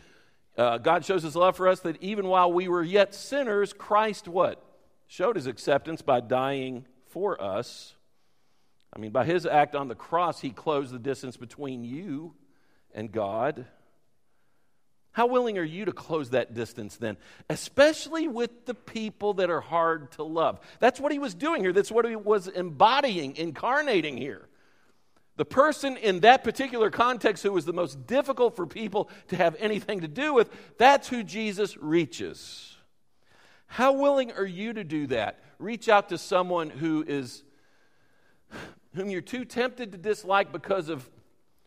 uh, 0.56 0.78
God 0.78 1.04
shows 1.04 1.22
his 1.22 1.34
love 1.34 1.56
for 1.56 1.66
us 1.66 1.80
that 1.80 2.00
even 2.02 2.28
while 2.28 2.52
we 2.52 2.68
were 2.68 2.82
yet 2.82 3.14
sinners, 3.14 3.72
Christ 3.72 4.28
what? 4.28 4.62
Showed 5.06 5.36
his 5.36 5.46
acceptance 5.46 6.02
by 6.02 6.20
dying 6.20 6.84
for 7.06 7.40
us. 7.42 7.94
I 8.94 8.98
mean, 8.98 9.10
by 9.10 9.24
his 9.24 9.44
act 9.44 9.74
on 9.74 9.88
the 9.88 9.94
cross, 9.94 10.40
he 10.40 10.50
closed 10.50 10.92
the 10.92 10.98
distance 10.98 11.36
between 11.36 11.82
you 11.84 12.34
and 12.94 13.10
God. 13.10 13.66
How 15.12 15.26
willing 15.26 15.58
are 15.58 15.64
you 15.64 15.84
to 15.84 15.92
close 15.92 16.30
that 16.30 16.54
distance 16.54 16.96
then? 16.96 17.16
Especially 17.48 18.28
with 18.28 18.66
the 18.66 18.74
people 18.74 19.34
that 19.34 19.50
are 19.50 19.60
hard 19.60 20.12
to 20.12 20.22
love. 20.22 20.60
That's 20.80 21.00
what 21.00 21.12
he 21.12 21.18
was 21.18 21.34
doing 21.34 21.62
here. 21.62 21.72
That's 21.72 21.90
what 21.90 22.04
he 22.04 22.16
was 22.16 22.48
embodying, 22.48 23.36
incarnating 23.36 24.16
here. 24.16 24.48
The 25.36 25.44
person 25.44 25.96
in 25.96 26.20
that 26.20 26.44
particular 26.44 26.90
context 26.90 27.42
who 27.42 27.52
was 27.52 27.64
the 27.64 27.72
most 27.72 28.06
difficult 28.06 28.54
for 28.54 28.66
people 28.66 29.10
to 29.28 29.36
have 29.36 29.56
anything 29.58 30.00
to 30.00 30.08
do 30.08 30.32
with, 30.32 30.50
that's 30.78 31.08
who 31.08 31.24
Jesus 31.24 31.76
reaches. 31.76 32.76
How 33.66 33.92
willing 33.92 34.30
are 34.32 34.46
you 34.46 34.72
to 34.72 34.84
do 34.84 35.08
that? 35.08 35.40
Reach 35.58 35.88
out 35.88 36.10
to 36.10 36.18
someone 36.18 36.70
who 36.70 37.04
is 37.06 37.42
whom 38.94 39.10
you're 39.10 39.20
too 39.20 39.44
tempted 39.44 39.92
to 39.92 39.98
dislike 39.98 40.52
because 40.52 40.88
of 40.88 41.08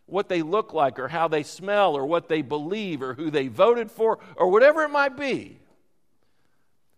what 0.06 0.30
they 0.30 0.42
look 0.42 0.74
like 0.74 1.00
or 1.00 1.10
how 1.10 1.28
they 1.28 1.44
smell 1.44 1.96
or 1.96 2.06
what 2.06 2.30
they 2.30 2.42
believe 2.42 3.02
or 3.02 3.14
who 3.14 3.30
they 3.30 3.48
voted 3.48 3.92
for 3.92 4.20
or 4.36 4.50
whatever 4.50 4.84
it 4.84 4.90
might 4.90 5.18
be. 5.18 5.60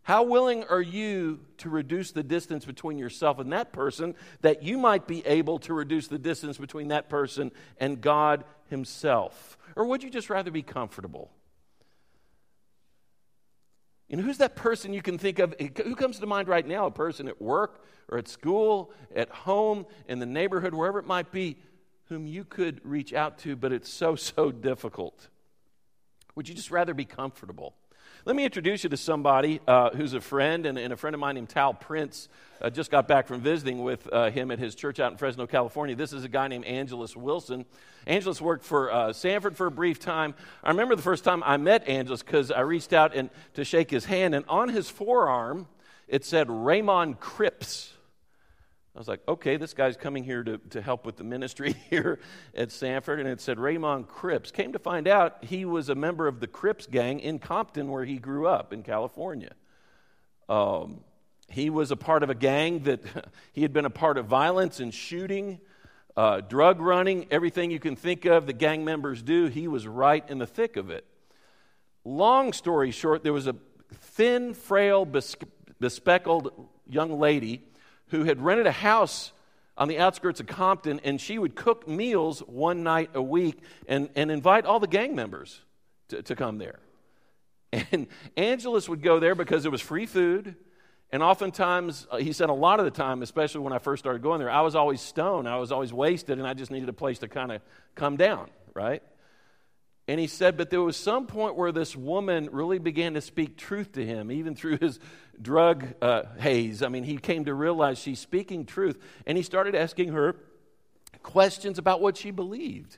How 0.03 0.23
willing 0.23 0.63
are 0.63 0.81
you 0.81 1.39
to 1.57 1.69
reduce 1.69 2.11
the 2.11 2.23
distance 2.23 2.65
between 2.65 2.97
yourself 2.97 3.37
and 3.37 3.51
that 3.53 3.71
person 3.71 4.15
that 4.41 4.63
you 4.63 4.77
might 4.77 5.05
be 5.05 5.25
able 5.25 5.59
to 5.59 5.73
reduce 5.73 6.07
the 6.07 6.17
distance 6.17 6.57
between 6.57 6.87
that 6.87 7.09
person 7.09 7.51
and 7.79 8.01
God 8.01 8.43
Himself? 8.69 9.57
Or 9.75 9.85
would 9.85 10.01
you 10.01 10.09
just 10.09 10.29
rather 10.29 10.49
be 10.49 10.63
comfortable? 10.63 11.29
You 14.09 14.17
know, 14.17 14.23
who's 14.23 14.39
that 14.39 14.55
person 14.55 14.91
you 14.91 15.03
can 15.03 15.17
think 15.17 15.39
of? 15.39 15.55
Who 15.59 15.95
comes 15.95 16.19
to 16.19 16.25
mind 16.25 16.47
right 16.47 16.65
now? 16.65 16.87
A 16.87 16.91
person 16.91 17.27
at 17.27 17.39
work 17.39 17.85
or 18.09 18.17
at 18.17 18.27
school, 18.27 18.91
at 19.15 19.29
home, 19.29 19.85
in 20.07 20.17
the 20.17 20.25
neighborhood, 20.25 20.73
wherever 20.73 20.97
it 20.97 21.05
might 21.05 21.31
be, 21.31 21.57
whom 22.05 22.25
you 22.25 22.43
could 22.43 22.81
reach 22.83 23.13
out 23.13 23.37
to, 23.39 23.55
but 23.55 23.71
it's 23.71 23.87
so, 23.87 24.15
so 24.15 24.51
difficult? 24.51 25.29
Would 26.33 26.49
you 26.49 26.55
just 26.55 26.71
rather 26.71 26.95
be 26.95 27.05
comfortable? 27.05 27.75
Let 28.25 28.35
me 28.35 28.43
introduce 28.43 28.83
you 28.83 28.89
to 28.89 28.97
somebody 28.97 29.61
uh, 29.65 29.91
who's 29.91 30.13
a 30.13 30.19
friend 30.19 30.65
and, 30.65 30.77
and, 30.77 30.91
a 30.91 30.97
friend 30.97 31.13
of 31.13 31.21
mine 31.21 31.35
named 31.35 31.47
Tal 31.47 31.73
Prince. 31.73 32.27
Uh, 32.61 32.69
just 32.69 32.91
got 32.91 33.07
back 33.07 33.27
from 33.27 33.39
visiting 33.39 33.81
with 33.81 34.11
uh, 34.11 34.29
him 34.29 34.51
at 34.51 34.59
his 34.59 34.75
church 34.75 34.99
out 34.99 35.13
in 35.13 35.17
Fresno, 35.17 35.47
California. 35.47 35.95
This 35.95 36.11
is 36.11 36.25
a 36.25 36.27
guy 36.27 36.49
named 36.49 36.65
Angelus 36.65 37.15
Wilson. 37.15 37.65
Angelus 38.05 38.41
worked 38.41 38.65
for 38.65 38.91
uh, 38.91 39.07
Samford 39.09 39.55
for 39.55 39.67
a 39.67 39.71
brief 39.71 39.99
time. 39.99 40.35
I 40.65 40.69
remember 40.69 40.97
the 40.97 41.01
first 41.01 41.23
time 41.23 41.41
I 41.45 41.55
met 41.55 41.87
Angelus 41.87 42.21
because 42.21 42.51
I 42.51 42.59
reached 42.61 42.91
out 42.91 43.15
and, 43.15 43.29
to 43.53 43.63
shake 43.63 43.89
his 43.89 44.03
hand, 44.03 44.35
and 44.35 44.43
on 44.49 44.67
his 44.67 44.89
forearm 44.89 45.67
it 46.09 46.25
said 46.25 46.49
Raymond 46.49 47.21
Crips. 47.21 47.93
I 48.95 48.97
was 48.97 49.07
like, 49.07 49.21
okay, 49.27 49.57
this 49.57 49.73
guy's 49.73 49.95
coming 49.95 50.23
here 50.23 50.43
to, 50.43 50.57
to 50.71 50.81
help 50.81 51.05
with 51.05 51.17
the 51.17 51.23
ministry 51.23 51.73
here 51.89 52.19
at 52.55 52.69
Samford. 52.69 53.19
And 53.19 53.27
it 53.27 53.39
said 53.39 53.59
Raymond 53.59 54.07
Crips. 54.07 54.51
Came 54.51 54.73
to 54.73 54.79
find 54.79 55.07
out 55.07 55.43
he 55.43 55.65
was 55.65 55.89
a 55.89 55.95
member 55.95 56.27
of 56.27 56.39
the 56.39 56.47
Crips 56.47 56.87
gang 56.87 57.19
in 57.19 57.39
Compton, 57.39 57.89
where 57.89 58.03
he 58.03 58.17
grew 58.17 58.47
up 58.47 58.73
in 58.73 58.83
California. 58.83 59.51
Um, 60.47 61.01
he 61.49 61.69
was 61.69 61.91
a 61.91 61.95
part 61.95 62.23
of 62.23 62.29
a 62.29 62.35
gang 62.35 62.83
that 62.83 63.01
he 63.53 63.61
had 63.61 63.73
been 63.73 63.85
a 63.85 63.91
part 63.91 64.17
of 64.17 64.25
violence 64.25 64.79
and 64.79 64.93
shooting, 64.93 65.59
uh, 66.17 66.41
drug 66.41 66.81
running, 66.81 67.27
everything 67.29 67.71
you 67.71 67.79
can 67.79 67.95
think 67.95 68.25
of 68.25 68.47
the 68.47 68.53
gang 68.53 68.83
members 68.83 69.21
do. 69.21 69.45
He 69.45 69.67
was 69.67 69.87
right 69.87 70.27
in 70.27 70.39
the 70.39 70.47
thick 70.47 70.77
of 70.77 70.89
it. 70.89 71.05
Long 72.03 72.53
story 72.53 72.91
short, 72.91 73.23
there 73.23 73.33
was 73.33 73.45
a 73.45 73.55
thin, 73.93 74.53
frail, 74.55 75.05
bespectacled 75.05 76.67
young 76.87 77.19
lady 77.19 77.68
who 78.09 78.23
had 78.25 78.41
rented 78.41 78.67
a 78.67 78.71
house 78.71 79.31
on 79.77 79.87
the 79.87 79.97
outskirts 79.97 80.39
of 80.39 80.47
Compton, 80.47 80.99
and 81.03 81.19
she 81.19 81.39
would 81.39 81.55
cook 81.55 81.87
meals 81.87 82.41
one 82.41 82.83
night 82.83 83.11
a 83.13 83.21
week 83.21 83.59
and, 83.87 84.09
and 84.15 84.29
invite 84.29 84.65
all 84.65 84.79
the 84.79 84.87
gang 84.87 85.15
members 85.15 85.61
to, 86.09 86.21
to 86.21 86.35
come 86.35 86.57
there. 86.57 86.79
And 87.71 88.07
Angelus 88.35 88.89
would 88.89 89.01
go 89.01 89.19
there 89.19 89.35
because 89.35 89.65
it 89.65 89.71
was 89.71 89.79
free 89.79 90.05
food. 90.05 90.55
And 91.11 91.23
oftentimes, 91.23 92.07
uh, 92.11 92.17
he 92.17 92.33
said 92.33 92.49
a 92.49 92.53
lot 92.53 92.79
of 92.79 92.85
the 92.85 92.91
time, 92.91 93.21
especially 93.21 93.61
when 93.61 93.73
I 93.73 93.79
first 93.79 94.03
started 94.03 94.21
going 94.21 94.39
there, 94.39 94.49
I 94.49 94.61
was 94.61 94.75
always 94.75 95.01
stoned. 95.01 95.47
I 95.47 95.57
was 95.57 95.71
always 95.71 95.93
wasted, 95.93 96.39
and 96.39 96.47
I 96.47 96.53
just 96.53 96.71
needed 96.71 96.89
a 96.89 96.93
place 96.93 97.19
to 97.19 97.27
kind 97.27 97.51
of 97.51 97.61
come 97.95 98.17
down, 98.17 98.49
right? 98.73 99.01
And 100.09 100.19
he 100.19 100.25
said, 100.25 100.57
but 100.57 100.71
there 100.71 100.81
was 100.81 100.97
some 100.97 101.27
point 101.27 101.55
where 101.55 101.71
this 101.71 101.95
woman 101.95 102.49
really 102.51 102.79
began 102.79 103.13
to 103.13 103.21
speak 103.21 103.57
truth 103.57 103.91
to 103.91 104.03
him, 104.03 104.31
even 104.31 104.55
through 104.55 104.79
his 104.79 104.99
drug 105.39 105.85
uh, 106.01 106.23
haze. 106.39 106.81
I 106.81 106.87
mean, 106.87 107.03
he 107.03 107.17
came 107.17 107.45
to 107.45 107.53
realize 107.53 107.99
she's 107.99 108.17
speaking 108.17 108.65
truth. 108.65 108.97
And 109.27 109.37
he 109.37 109.43
started 109.43 109.75
asking 109.75 110.13
her 110.13 110.35
questions 111.21 111.77
about 111.77 112.01
what 112.01 112.17
she 112.17 112.31
believed. 112.31 112.97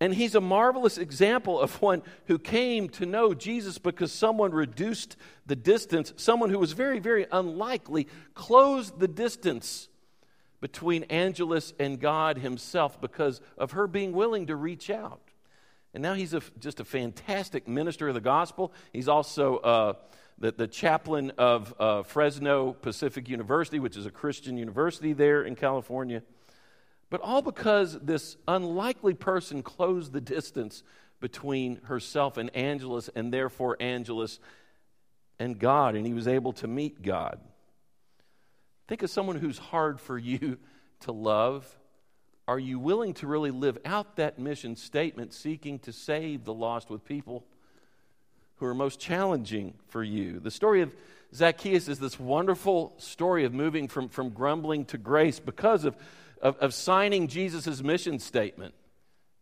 And 0.00 0.14
he's 0.14 0.34
a 0.34 0.40
marvelous 0.40 0.96
example 0.96 1.60
of 1.60 1.82
one 1.82 2.00
who 2.24 2.38
came 2.38 2.88
to 2.90 3.04
know 3.04 3.34
Jesus 3.34 3.76
because 3.76 4.12
someone 4.12 4.52
reduced 4.52 5.14
the 5.44 5.56
distance. 5.56 6.14
Someone 6.16 6.48
who 6.48 6.58
was 6.58 6.72
very, 6.72 7.00
very 7.00 7.26
unlikely 7.30 8.08
closed 8.32 8.98
the 8.98 9.08
distance 9.08 9.88
between 10.62 11.02
Angelus 11.04 11.74
and 11.78 12.00
God 12.00 12.38
himself 12.38 12.98
because 12.98 13.42
of 13.58 13.72
her 13.72 13.86
being 13.86 14.14
willing 14.14 14.46
to 14.46 14.56
reach 14.56 14.88
out. 14.88 15.20
And 15.94 16.02
now 16.02 16.14
he's 16.14 16.34
a, 16.34 16.42
just 16.58 16.80
a 16.80 16.84
fantastic 16.84 17.68
minister 17.68 18.08
of 18.08 18.14
the 18.14 18.20
gospel. 18.20 18.72
He's 18.92 19.08
also 19.08 19.58
uh, 19.58 19.92
the, 20.38 20.52
the 20.52 20.66
chaplain 20.66 21.30
of 21.38 21.72
uh, 21.78 22.02
Fresno 22.02 22.72
Pacific 22.72 23.28
University, 23.28 23.78
which 23.78 23.96
is 23.96 24.04
a 24.04 24.10
Christian 24.10 24.58
university 24.58 25.12
there 25.12 25.44
in 25.44 25.54
California. 25.54 26.22
But 27.10 27.20
all 27.20 27.42
because 27.42 27.96
this 28.00 28.36
unlikely 28.48 29.14
person 29.14 29.62
closed 29.62 30.12
the 30.12 30.20
distance 30.20 30.82
between 31.20 31.76
herself 31.84 32.36
and 32.36 32.54
Angelus, 32.56 33.08
and 33.14 33.32
therefore 33.32 33.76
Angelus 33.78 34.40
and 35.38 35.58
God, 35.58 35.94
and 35.94 36.04
he 36.04 36.12
was 36.12 36.26
able 36.26 36.52
to 36.54 36.66
meet 36.66 37.02
God. 37.02 37.38
Think 38.88 39.02
of 39.04 39.10
someone 39.10 39.36
who's 39.36 39.58
hard 39.58 40.00
for 40.00 40.18
you 40.18 40.58
to 41.00 41.12
love 41.12 41.78
are 42.46 42.58
you 42.58 42.78
willing 42.78 43.14
to 43.14 43.26
really 43.26 43.50
live 43.50 43.78
out 43.84 44.16
that 44.16 44.38
mission 44.38 44.76
statement, 44.76 45.32
seeking 45.32 45.78
to 45.80 45.92
save 45.92 46.44
the 46.44 46.52
lost 46.52 46.90
with 46.90 47.04
people 47.04 47.44
who 48.56 48.66
are 48.66 48.74
most 48.74 49.00
challenging 49.00 49.74
for 49.88 50.02
you? 50.02 50.40
The 50.40 50.50
story 50.50 50.82
of 50.82 50.94
Zacchaeus 51.34 51.88
is 51.88 51.98
this 51.98 52.20
wonderful 52.20 52.94
story 52.98 53.44
of 53.44 53.54
moving 53.54 53.88
from, 53.88 54.08
from 54.08 54.30
grumbling 54.30 54.84
to 54.86 54.98
grace 54.98 55.40
because 55.40 55.84
of, 55.84 55.96
of, 56.42 56.56
of 56.58 56.74
signing 56.74 57.28
Jesus' 57.28 57.82
mission 57.82 58.18
statement, 58.18 58.74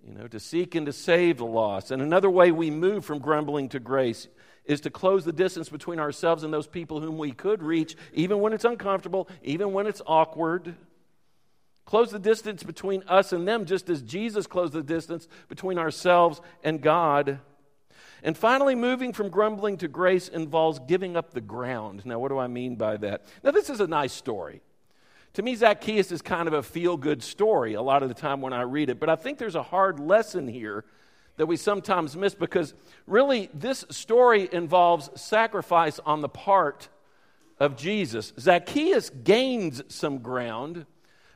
you 0.06 0.14
know, 0.14 0.28
to 0.28 0.38
seek 0.38 0.74
and 0.74 0.86
to 0.86 0.92
save 0.92 1.38
the 1.38 1.44
lost. 1.44 1.90
And 1.90 2.00
another 2.00 2.30
way 2.30 2.52
we 2.52 2.70
move 2.70 3.04
from 3.04 3.18
grumbling 3.18 3.68
to 3.70 3.80
grace 3.80 4.28
is 4.64 4.80
to 4.82 4.90
close 4.90 5.24
the 5.24 5.32
distance 5.32 5.68
between 5.68 5.98
ourselves 5.98 6.44
and 6.44 6.54
those 6.54 6.68
people 6.68 7.00
whom 7.00 7.18
we 7.18 7.32
could 7.32 7.62
reach, 7.62 7.96
even 8.14 8.38
when 8.40 8.52
it's 8.52 8.64
uncomfortable, 8.64 9.28
even 9.42 9.72
when 9.72 9.88
it's 9.88 10.00
awkward. 10.06 10.76
Close 11.84 12.10
the 12.10 12.18
distance 12.18 12.62
between 12.62 13.02
us 13.08 13.32
and 13.32 13.46
them, 13.46 13.64
just 13.64 13.88
as 13.88 14.02
Jesus 14.02 14.46
closed 14.46 14.72
the 14.72 14.82
distance 14.82 15.28
between 15.48 15.78
ourselves 15.78 16.40
and 16.62 16.80
God. 16.80 17.40
And 18.22 18.36
finally, 18.36 18.74
moving 18.74 19.12
from 19.12 19.28
grumbling 19.30 19.76
to 19.78 19.88
grace 19.88 20.28
involves 20.28 20.78
giving 20.86 21.16
up 21.16 21.32
the 21.32 21.40
ground. 21.40 22.06
Now, 22.06 22.20
what 22.20 22.28
do 22.28 22.38
I 22.38 22.46
mean 22.46 22.76
by 22.76 22.96
that? 22.98 23.24
Now, 23.42 23.50
this 23.50 23.68
is 23.68 23.80
a 23.80 23.86
nice 23.86 24.12
story. 24.12 24.60
To 25.34 25.42
me, 25.42 25.54
Zacchaeus 25.54 26.12
is 26.12 26.22
kind 26.22 26.46
of 26.46 26.54
a 26.54 26.62
feel 26.62 26.96
good 26.96 27.22
story 27.22 27.74
a 27.74 27.82
lot 27.82 28.02
of 28.02 28.08
the 28.08 28.14
time 28.14 28.40
when 28.40 28.52
I 28.52 28.62
read 28.62 28.90
it, 28.90 29.00
but 29.00 29.08
I 29.08 29.16
think 29.16 29.38
there's 29.38 29.54
a 29.54 29.62
hard 29.62 29.98
lesson 29.98 30.46
here 30.46 30.84
that 31.36 31.46
we 31.46 31.56
sometimes 31.56 32.16
miss 32.16 32.34
because 32.34 32.74
really 33.06 33.48
this 33.54 33.84
story 33.88 34.48
involves 34.52 35.08
sacrifice 35.20 35.98
on 36.00 36.20
the 36.20 36.28
part 36.28 36.88
of 37.58 37.76
Jesus. 37.76 38.34
Zacchaeus 38.38 39.08
gains 39.08 39.82
some 39.88 40.18
ground 40.18 40.84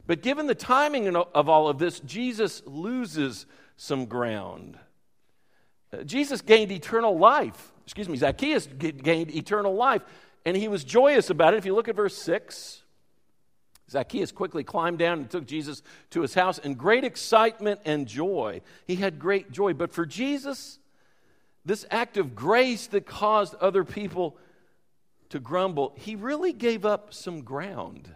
but 0.07 0.23
given 0.23 0.47
the 0.47 0.55
timing 0.55 1.15
of 1.17 1.49
all 1.49 1.69
of 1.69 1.79
this, 1.79 2.01
Jesus 2.01 2.63
loses 2.65 3.47
some 3.77 4.07
ground. 4.07 4.79
Uh, 5.93 6.05
Jesus 6.05 6.41
gained 6.43 6.71
eternal 6.71 7.19
life. 7.19 7.73
Excuse 7.85 8.09
me, 8.09 8.17
Zacchaeus 8.17 8.67
gained 8.67 9.35
eternal 9.35 9.75
life, 9.75 10.03
and 10.45 10.57
he 10.57 10.69
was 10.69 10.85
joyous 10.85 11.31
about 11.31 11.55
it. 11.55 11.59
If 11.59 11.67
you 11.67 11.75
look 11.75 11.89
at 11.89 11.97
verse 11.97 12.17
6, 12.19 12.83
Zacchaeus 13.91 14.33
quickly 14.33 14.65
climbed 14.65 14.99
down 14.99 15.19
and 15.19 15.31
took 15.31 15.47
Jesus 15.47 15.83
to 16.11 16.23
his 16.23 16.35
house 16.35 16.59
in 16.59 16.75
great 16.75 17.05
excitement 17.05 17.81
and 17.85 18.07
joy. 18.07 18.63
He 18.87 18.97
had 18.97 19.19
great 19.19 19.53
joy. 19.53 19.73
But 19.73 19.93
for 19.93 20.07
Jesus, 20.07 20.79
this 21.65 21.85
act 21.91 22.17
of 22.17 22.35
grace 22.35 22.89
that 22.89 23.07
caused 23.07 23.55
other 23.57 23.85
people 23.85 24.37
to 25.31 25.39
grumble, 25.41 25.95
he 25.97 26.15
really 26.15 26.53
gave 26.53 26.85
up 26.85 27.13
some 27.13 27.43
ground 27.43 28.13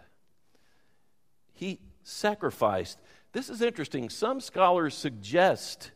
he 1.61 1.77
sacrificed. 2.03 2.99
This 3.33 3.49
is 3.49 3.61
interesting. 3.61 4.09
Some 4.09 4.41
scholars 4.41 4.93
suggest 4.93 5.91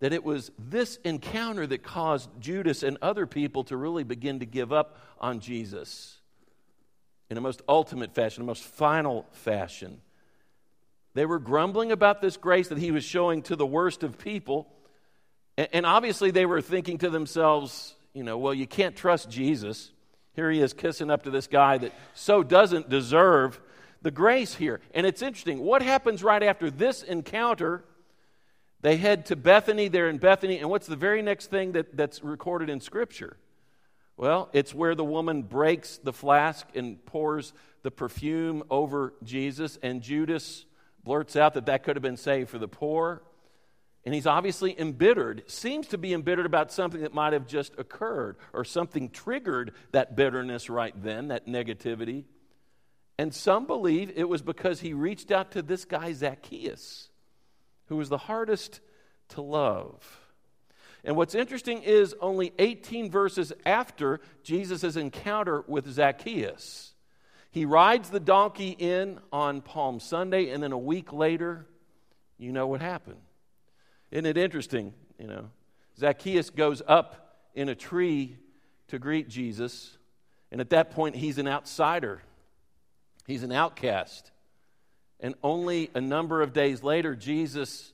that 0.00 0.12
it 0.12 0.24
was 0.24 0.50
this 0.58 0.98
encounter 1.04 1.66
that 1.66 1.82
caused 1.82 2.30
Judas 2.40 2.82
and 2.82 2.96
other 3.02 3.26
people 3.26 3.64
to 3.64 3.76
really 3.76 4.04
begin 4.04 4.40
to 4.40 4.46
give 4.46 4.72
up 4.72 4.96
on 5.20 5.40
Jesus 5.40 6.18
in 7.28 7.36
a 7.36 7.40
most 7.40 7.62
ultimate 7.68 8.14
fashion, 8.14 8.42
a 8.42 8.46
most 8.46 8.64
final 8.64 9.26
fashion. 9.32 10.00
They 11.14 11.26
were 11.26 11.38
grumbling 11.38 11.92
about 11.92 12.20
this 12.20 12.36
grace 12.36 12.68
that 12.68 12.78
he 12.78 12.90
was 12.90 13.04
showing 13.04 13.42
to 13.42 13.56
the 13.56 13.66
worst 13.66 14.02
of 14.02 14.18
people. 14.18 14.68
And 15.56 15.84
obviously, 15.84 16.30
they 16.30 16.46
were 16.46 16.60
thinking 16.62 16.98
to 16.98 17.10
themselves, 17.10 17.94
you 18.14 18.24
know, 18.24 18.38
well, 18.38 18.54
you 18.54 18.66
can't 18.66 18.96
trust 18.96 19.28
Jesus. 19.28 19.90
Here 20.34 20.50
he 20.50 20.60
is 20.60 20.72
kissing 20.72 21.10
up 21.10 21.24
to 21.24 21.30
this 21.30 21.46
guy 21.46 21.78
that 21.78 21.92
so 22.14 22.42
doesn't 22.42 22.88
deserve 22.88 23.60
the 24.02 24.10
grace 24.10 24.54
here. 24.54 24.80
And 24.94 25.06
it's 25.06 25.22
interesting. 25.22 25.60
What 25.60 25.82
happens 25.82 26.22
right 26.22 26.42
after 26.42 26.70
this 26.70 27.02
encounter? 27.02 27.84
They 28.80 28.96
head 28.96 29.26
to 29.26 29.36
Bethany. 29.36 29.88
They're 29.88 30.08
in 30.08 30.18
Bethany. 30.18 30.58
And 30.58 30.70
what's 30.70 30.86
the 30.86 30.96
very 30.96 31.22
next 31.22 31.48
thing 31.48 31.72
that, 31.72 31.96
that's 31.96 32.24
recorded 32.24 32.70
in 32.70 32.80
Scripture? 32.80 33.36
Well, 34.16 34.50
it's 34.52 34.74
where 34.74 34.94
the 34.94 35.04
woman 35.04 35.42
breaks 35.42 35.98
the 35.98 36.12
flask 36.12 36.66
and 36.74 37.04
pours 37.06 37.52
the 37.82 37.90
perfume 37.90 38.62
over 38.70 39.14
Jesus. 39.22 39.78
And 39.82 40.02
Judas 40.02 40.66
blurts 41.04 41.36
out 41.36 41.54
that 41.54 41.66
that 41.66 41.82
could 41.82 41.96
have 41.96 42.02
been 42.02 42.16
saved 42.16 42.50
for 42.50 42.58
the 42.58 42.68
poor. 42.68 43.22
And 44.04 44.14
he's 44.14 44.26
obviously 44.26 44.78
embittered, 44.80 45.42
seems 45.46 45.86
to 45.88 45.98
be 45.98 46.14
embittered 46.14 46.46
about 46.46 46.72
something 46.72 47.02
that 47.02 47.12
might 47.12 47.34
have 47.34 47.46
just 47.46 47.78
occurred 47.78 48.36
or 48.54 48.64
something 48.64 49.10
triggered 49.10 49.74
that 49.92 50.16
bitterness 50.16 50.70
right 50.70 50.94
then, 51.02 51.28
that 51.28 51.46
negativity. 51.46 52.24
And 53.20 53.34
some 53.34 53.66
believe 53.66 54.10
it 54.16 54.30
was 54.30 54.40
because 54.40 54.80
he 54.80 54.94
reached 54.94 55.30
out 55.30 55.50
to 55.50 55.60
this 55.60 55.84
guy, 55.84 56.14
Zacchaeus, 56.14 57.10
who 57.88 57.96
was 57.96 58.08
the 58.08 58.16
hardest 58.16 58.80
to 59.28 59.42
love. 59.42 60.22
And 61.04 61.16
what's 61.16 61.34
interesting 61.34 61.82
is 61.82 62.14
only 62.22 62.54
18 62.58 63.10
verses 63.10 63.52
after 63.66 64.22
Jesus' 64.42 64.96
encounter 64.96 65.62
with 65.68 65.86
Zacchaeus, 65.86 66.94
he 67.50 67.66
rides 67.66 68.08
the 68.08 68.20
donkey 68.20 68.70
in 68.70 69.20
on 69.30 69.60
Palm 69.60 70.00
Sunday, 70.00 70.48
and 70.48 70.62
then 70.62 70.72
a 70.72 70.78
week 70.78 71.12
later, 71.12 71.66
you 72.38 72.52
know 72.52 72.68
what 72.68 72.80
happened. 72.80 73.20
Isn't 74.10 74.24
it 74.24 74.38
interesting? 74.38 74.94
You 75.18 75.26
know, 75.26 75.50
Zacchaeus 75.98 76.48
goes 76.48 76.80
up 76.88 77.36
in 77.54 77.68
a 77.68 77.74
tree 77.74 78.38
to 78.88 78.98
greet 78.98 79.28
Jesus, 79.28 79.98
and 80.50 80.58
at 80.58 80.70
that 80.70 80.92
point, 80.92 81.16
he's 81.16 81.36
an 81.36 81.46
outsider. 81.46 82.22
He's 83.30 83.44
an 83.44 83.52
outcast. 83.52 84.32
And 85.20 85.36
only 85.44 85.88
a 85.94 86.00
number 86.00 86.42
of 86.42 86.52
days 86.52 86.82
later, 86.82 87.14
Jesus 87.14 87.92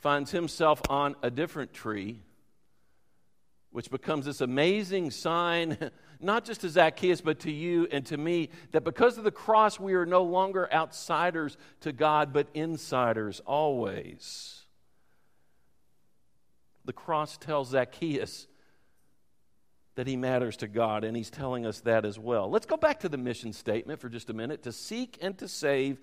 finds 0.00 0.30
himself 0.30 0.80
on 0.88 1.16
a 1.20 1.32
different 1.32 1.72
tree, 1.72 2.20
which 3.72 3.90
becomes 3.90 4.24
this 4.24 4.40
amazing 4.40 5.10
sign, 5.10 5.90
not 6.20 6.44
just 6.44 6.60
to 6.60 6.68
Zacchaeus, 6.68 7.20
but 7.20 7.40
to 7.40 7.50
you 7.50 7.88
and 7.90 8.06
to 8.06 8.16
me, 8.16 8.50
that 8.70 8.84
because 8.84 9.18
of 9.18 9.24
the 9.24 9.32
cross, 9.32 9.80
we 9.80 9.94
are 9.94 10.06
no 10.06 10.22
longer 10.22 10.72
outsiders 10.72 11.56
to 11.80 11.90
God, 11.90 12.32
but 12.32 12.46
insiders 12.54 13.40
always. 13.44 14.60
The 16.84 16.92
cross 16.92 17.36
tells 17.36 17.70
Zacchaeus 17.70 18.46
that 19.94 20.06
he 20.06 20.16
matters 20.16 20.56
to 20.58 20.68
God, 20.68 21.04
and 21.04 21.16
he's 21.16 21.30
telling 21.30 21.66
us 21.66 21.80
that 21.80 22.04
as 22.04 22.18
well. 22.18 22.50
Let's 22.50 22.66
go 22.66 22.76
back 22.76 23.00
to 23.00 23.08
the 23.08 23.18
mission 23.18 23.52
statement 23.52 24.00
for 24.00 24.08
just 24.08 24.30
a 24.30 24.32
minute 24.32 24.62
to 24.62 24.72
seek 24.72 25.18
and 25.20 25.36
to 25.38 25.48
save 25.48 25.98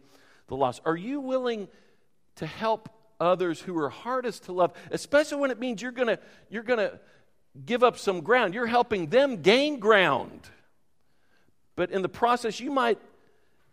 the 0.47 0.56
lost. 0.56 0.82
Are 0.86 0.95
you 0.95 1.19
willing 1.19 1.67
to 2.36 2.45
help 2.45 2.89
others 3.19 3.60
who 3.60 3.78
are 3.80 3.89
hardest 3.89 4.43
to 4.43 4.54
love, 4.54 4.73
especially 4.91 5.39
when 5.39 5.52
it 5.52 5.60
means 5.60 5.82
you're 5.82 5.91
going 5.91 6.08
to 6.08 6.19
you're 6.49 6.63
going 6.63 6.80
to 6.80 6.99
give 7.65 7.84
up 7.84 7.97
some 7.97 8.21
ground? 8.21 8.54
You're 8.54 8.67
helping 8.67 9.08
them 9.08 9.41
gain 9.41 9.80
ground. 9.80 10.41
But 11.75 11.91
in 11.91 12.02
the 12.02 12.10
process, 12.10 12.60
you 12.60 12.71
might 12.71 12.99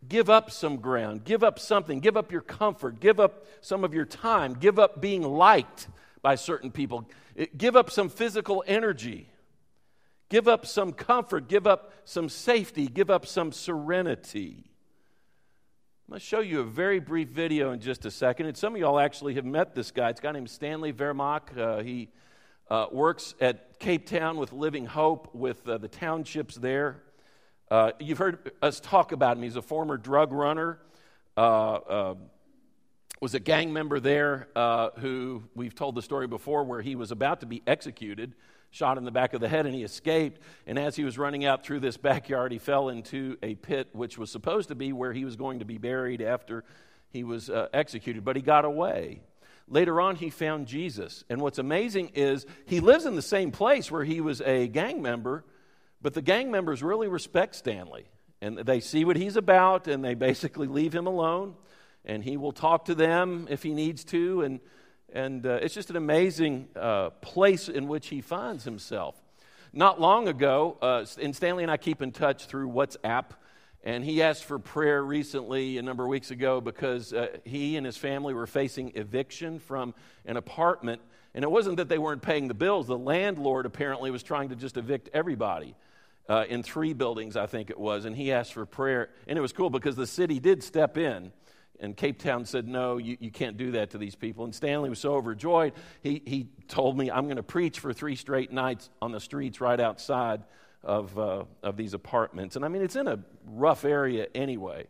give 0.09 0.31
up 0.31 0.51
some 0.51 0.77
ground, 0.77 1.25
give 1.25 1.43
up 1.43 1.59
something, 1.59 2.01
give 2.01 2.17
up 2.17 2.33
your 2.33 2.41
comfort, 2.41 3.01
give 3.01 3.19
up 3.21 3.45
some 3.61 3.85
of 3.85 3.93
your 3.93 4.05
time, 4.05 4.55
give 4.55 4.79
up 4.79 5.01
being 5.01 5.23
liked 5.23 5.89
by 6.23 6.37
certain 6.37 6.71
people. 6.71 7.09
Give 7.57 7.77
up 7.77 7.91
some 7.91 8.09
physical 8.09 8.65
energy. 8.67 9.29
Give 10.29 10.49
up 10.49 10.67
some 10.67 10.93
comfort. 10.93 11.49
Give 11.49 11.67
up 11.67 11.93
some 12.05 12.29
safety. 12.29 12.89
Give 12.89 13.11
up 13.11 13.27
some 13.27 13.53
serenity. 13.53 14.65
I'm 16.07 16.13
going 16.13 16.21
to 16.21 16.25
show 16.27 16.41
you 16.41 16.61
a 16.61 16.65
very 16.65 17.01
brief 17.01 17.29
video 17.29 17.73
in 17.73 17.81
just 17.81 18.07
a 18.07 18.11
second. 18.11 18.47
And 18.47 18.57
some 18.57 18.75
of 18.75 18.81
y'all 18.81 18.99
actually 18.99 19.35
have 19.35 19.45
met 19.45 19.75
this 19.75 19.91
guy. 19.91 20.11
It's 20.11 20.21
a 20.21 20.23
guy 20.23 20.33
named 20.33 20.51
Stanley 20.51 20.93
Vermaak. 20.93 21.57
Uh, 21.57 21.83
he 21.83 22.09
uh, 22.71 22.87
works 22.91 23.35
at 23.41 23.79
Cape 23.79 24.07
Town 24.07 24.37
with 24.37 24.53
Living 24.53 24.87
Hope, 24.87 25.35
with 25.35 25.67
uh, 25.69 25.79
the 25.79 25.89
townships 25.89 26.57
there. 26.57 27.03
Uh, 27.71 27.93
you've 27.99 28.19
heard 28.19 28.53
us 28.63 28.81
talk 28.81 29.13
about 29.13 29.37
him. 29.37 29.43
He's 29.43 29.57
a 29.57 29.63
former 29.63 29.97
drug 29.97 30.33
runner, 30.33 30.79
uh, 31.37 31.41
uh, 31.41 32.15
was 33.21 33.35
a 33.35 33.41
gang 33.41 33.73
member 33.73 33.99
there 33.99 34.49
who 34.99 35.43
we've 35.55 35.75
told 35.75 35.95
the 35.95 36.03
story 36.03 36.27
before 36.27 36.65
where 36.65 36.83
he 36.83 36.95
was 36.95 37.11
about 37.11 37.41
to 37.41 37.47
be 37.47 37.63
executed 37.67 38.35
shot 38.77 38.99
in 38.99 39.05
the 39.05 39.11
back 39.11 39.33
of 39.33 39.41
the 39.41 39.49
head 39.49 39.65
and 39.65 39.75
he 39.75 39.83
escaped. 39.83 40.39
And 40.67 40.79
as 40.79 40.95
he 40.97 41.05
was 41.05 41.17
running 41.17 41.47
out 41.47 41.65
through 41.65 41.81
this 41.81 41.97
backyard, 41.97 42.53
he 42.53 42.59
fell 42.59 42.91
into 42.91 43.39
a 43.43 43.55
pit 43.55 43.89
which 43.93 44.19
was 44.19 44.31
supposed 44.31 44.69
to 44.69 44.75
be 44.75 44.93
where 44.93 45.15
he 45.15 45.25
was 45.25 45.35
going 45.35 45.61
to 45.61 45.65
be 45.65 45.79
buried 45.79 46.21
after 46.21 46.63
he 47.09 47.25
was 47.25 47.49
uh, 47.49 47.69
executed. 47.73 48.23
But 48.23 48.37
he 48.37 48.43
got 48.43 48.67
away. 48.67 49.23
Later 49.67 49.99
on, 50.01 50.17
he 50.17 50.29
found 50.29 50.67
Jesus. 50.67 51.25
And 51.31 51.41
what's 51.41 51.59
amazing 51.59 52.13
is 52.15 52.45
he 52.67 52.81
lives 52.81 53.07
in 53.07 53.17
the 53.17 53.23
same 53.23 53.51
place 53.51 53.91
where 53.91 54.05
he 54.05 54.21
was 54.21 54.43
a 54.43 54.69
gang 54.69 55.01
member, 55.01 55.45
but 56.03 56.13
the 56.13 56.23
gang 56.23 56.51
members 56.51 56.83
really 56.83 57.09
respect 57.09 57.57
Stanley. 57.57 58.05
And 58.43 58.59
they 58.59 58.81
see 58.81 59.07
what 59.07 59.17
he's 59.17 59.37
about 59.37 59.89
and 59.89 60.05
they 60.05 60.15
basically 60.15 60.67
leave 60.67 60.95
him 60.95 61.07
alone. 61.07 61.55
And 62.05 62.23
he 62.23 62.37
will 62.37 62.53
talk 62.53 62.85
to 62.85 62.95
them 62.95 63.49
if 63.49 63.63
he 63.63 63.73
needs 63.73 64.05
to. 64.05 64.43
And 64.43 64.61
and 65.17 65.47
uh, 65.47 65.59
it's 65.63 65.73
just 65.73 65.89
an 65.89 65.97
amazing 65.97 66.69
uh, 66.77 67.09
place 67.23 67.71
in 67.71 67.89
which 67.89 68.09
he 68.09 68.21
finds 68.21 68.65
himself. 68.65 69.15
Not 69.73 69.99
long 69.99 70.29
ago, 70.29 70.77
uh, 70.83 71.07
and 71.21 71.35
Stanley 71.35 71.63
and 71.63 71.73
I 71.73 71.79
keep 71.79 72.03
in 72.03 72.13
touch 72.13 72.45
through 72.45 72.69
WhatsApp, 72.69 73.31
and 73.83 74.05
he 74.05 74.23
asked 74.23 74.45
for 74.45 74.59
prayer 74.59 75.03
recently, 75.03 75.79
a 75.79 75.83
number 75.83 76.05
of 76.05 76.11
weeks 76.11 76.31
ago, 76.31 76.61
because 76.61 77.15
uh, 77.15 77.29
he 77.45 77.79
and 77.79 77.87
his 77.87 77.97
family 77.97 78.35
were 78.35 78.47
facing 78.47 78.93
eviction 78.95 79.59
from 79.59 79.95
an 80.27 80.37
apartment. 80.37 81.01
And 81.35 81.43
it 81.43 81.51
wasn't 81.51 81.79
that 81.79 81.89
they 81.89 81.99
weren't 81.99 82.23
paying 82.23 82.49
the 82.49 82.55
bills, 82.55 82.87
the 82.87 82.99
landlord 82.99 83.65
apparently 83.65 84.11
was 84.11 84.23
trying 84.23 84.51
to 84.51 84.57
just 84.57 84.77
evict 84.77 85.09
everybody. 85.15 85.75
Uh, 86.29 86.45
in 86.49 86.63
three 86.63 86.93
buildings, 86.93 87.37
I 87.37 87.47
think 87.47 87.71
it 87.71 87.79
was, 87.79 88.05
and 88.05 88.15
he 88.15 88.33
asked 88.33 88.53
for 88.53 88.67
prayer. 88.67 89.11
And 89.29 89.39
it 89.39 89.43
was 89.43 89.53
cool 89.53 89.71
because 89.71 89.97
the 89.97 90.09
city 90.09 90.41
did 90.41 90.63
step 90.63 90.99
in 90.99 91.33
and 91.81 91.97
Cape 91.97 92.19
Town 92.19 92.45
said, 92.45 92.67
No, 92.67 92.99
you, 92.99 93.17
you 93.21 93.31
can't 93.31 93.57
do 93.57 93.73
that 93.73 93.91
to 93.91 93.99
these 93.99 94.15
people. 94.15 94.45
And 94.45 94.55
Stanley 94.55 94.91
was 94.91 94.99
so 94.99 95.15
overjoyed, 95.15 95.73
he, 96.03 96.23
he 96.25 96.49
told 96.69 96.97
me, 96.97 97.11
I'm 97.11 97.25
going 97.25 97.37
to 97.37 97.43
preach 97.43 97.81
for 97.81 97.93
three 97.93 98.17
straight 98.17 98.53
nights 98.53 98.91
on 99.01 99.13
the 99.13 99.21
streets 99.21 99.61
right 99.61 99.79
outside 99.79 100.43
of, 100.83 101.19
uh, 101.19 101.45
of 101.63 101.77
these 101.77 101.95
apartments. 101.95 102.57
And 102.57 102.65
I 102.65 102.69
mean, 102.69 102.83
it's 102.83 102.97
in 102.97 103.09
a 103.09 103.19
rough 103.45 103.85
area 103.85 104.29
anyway. 104.35 104.87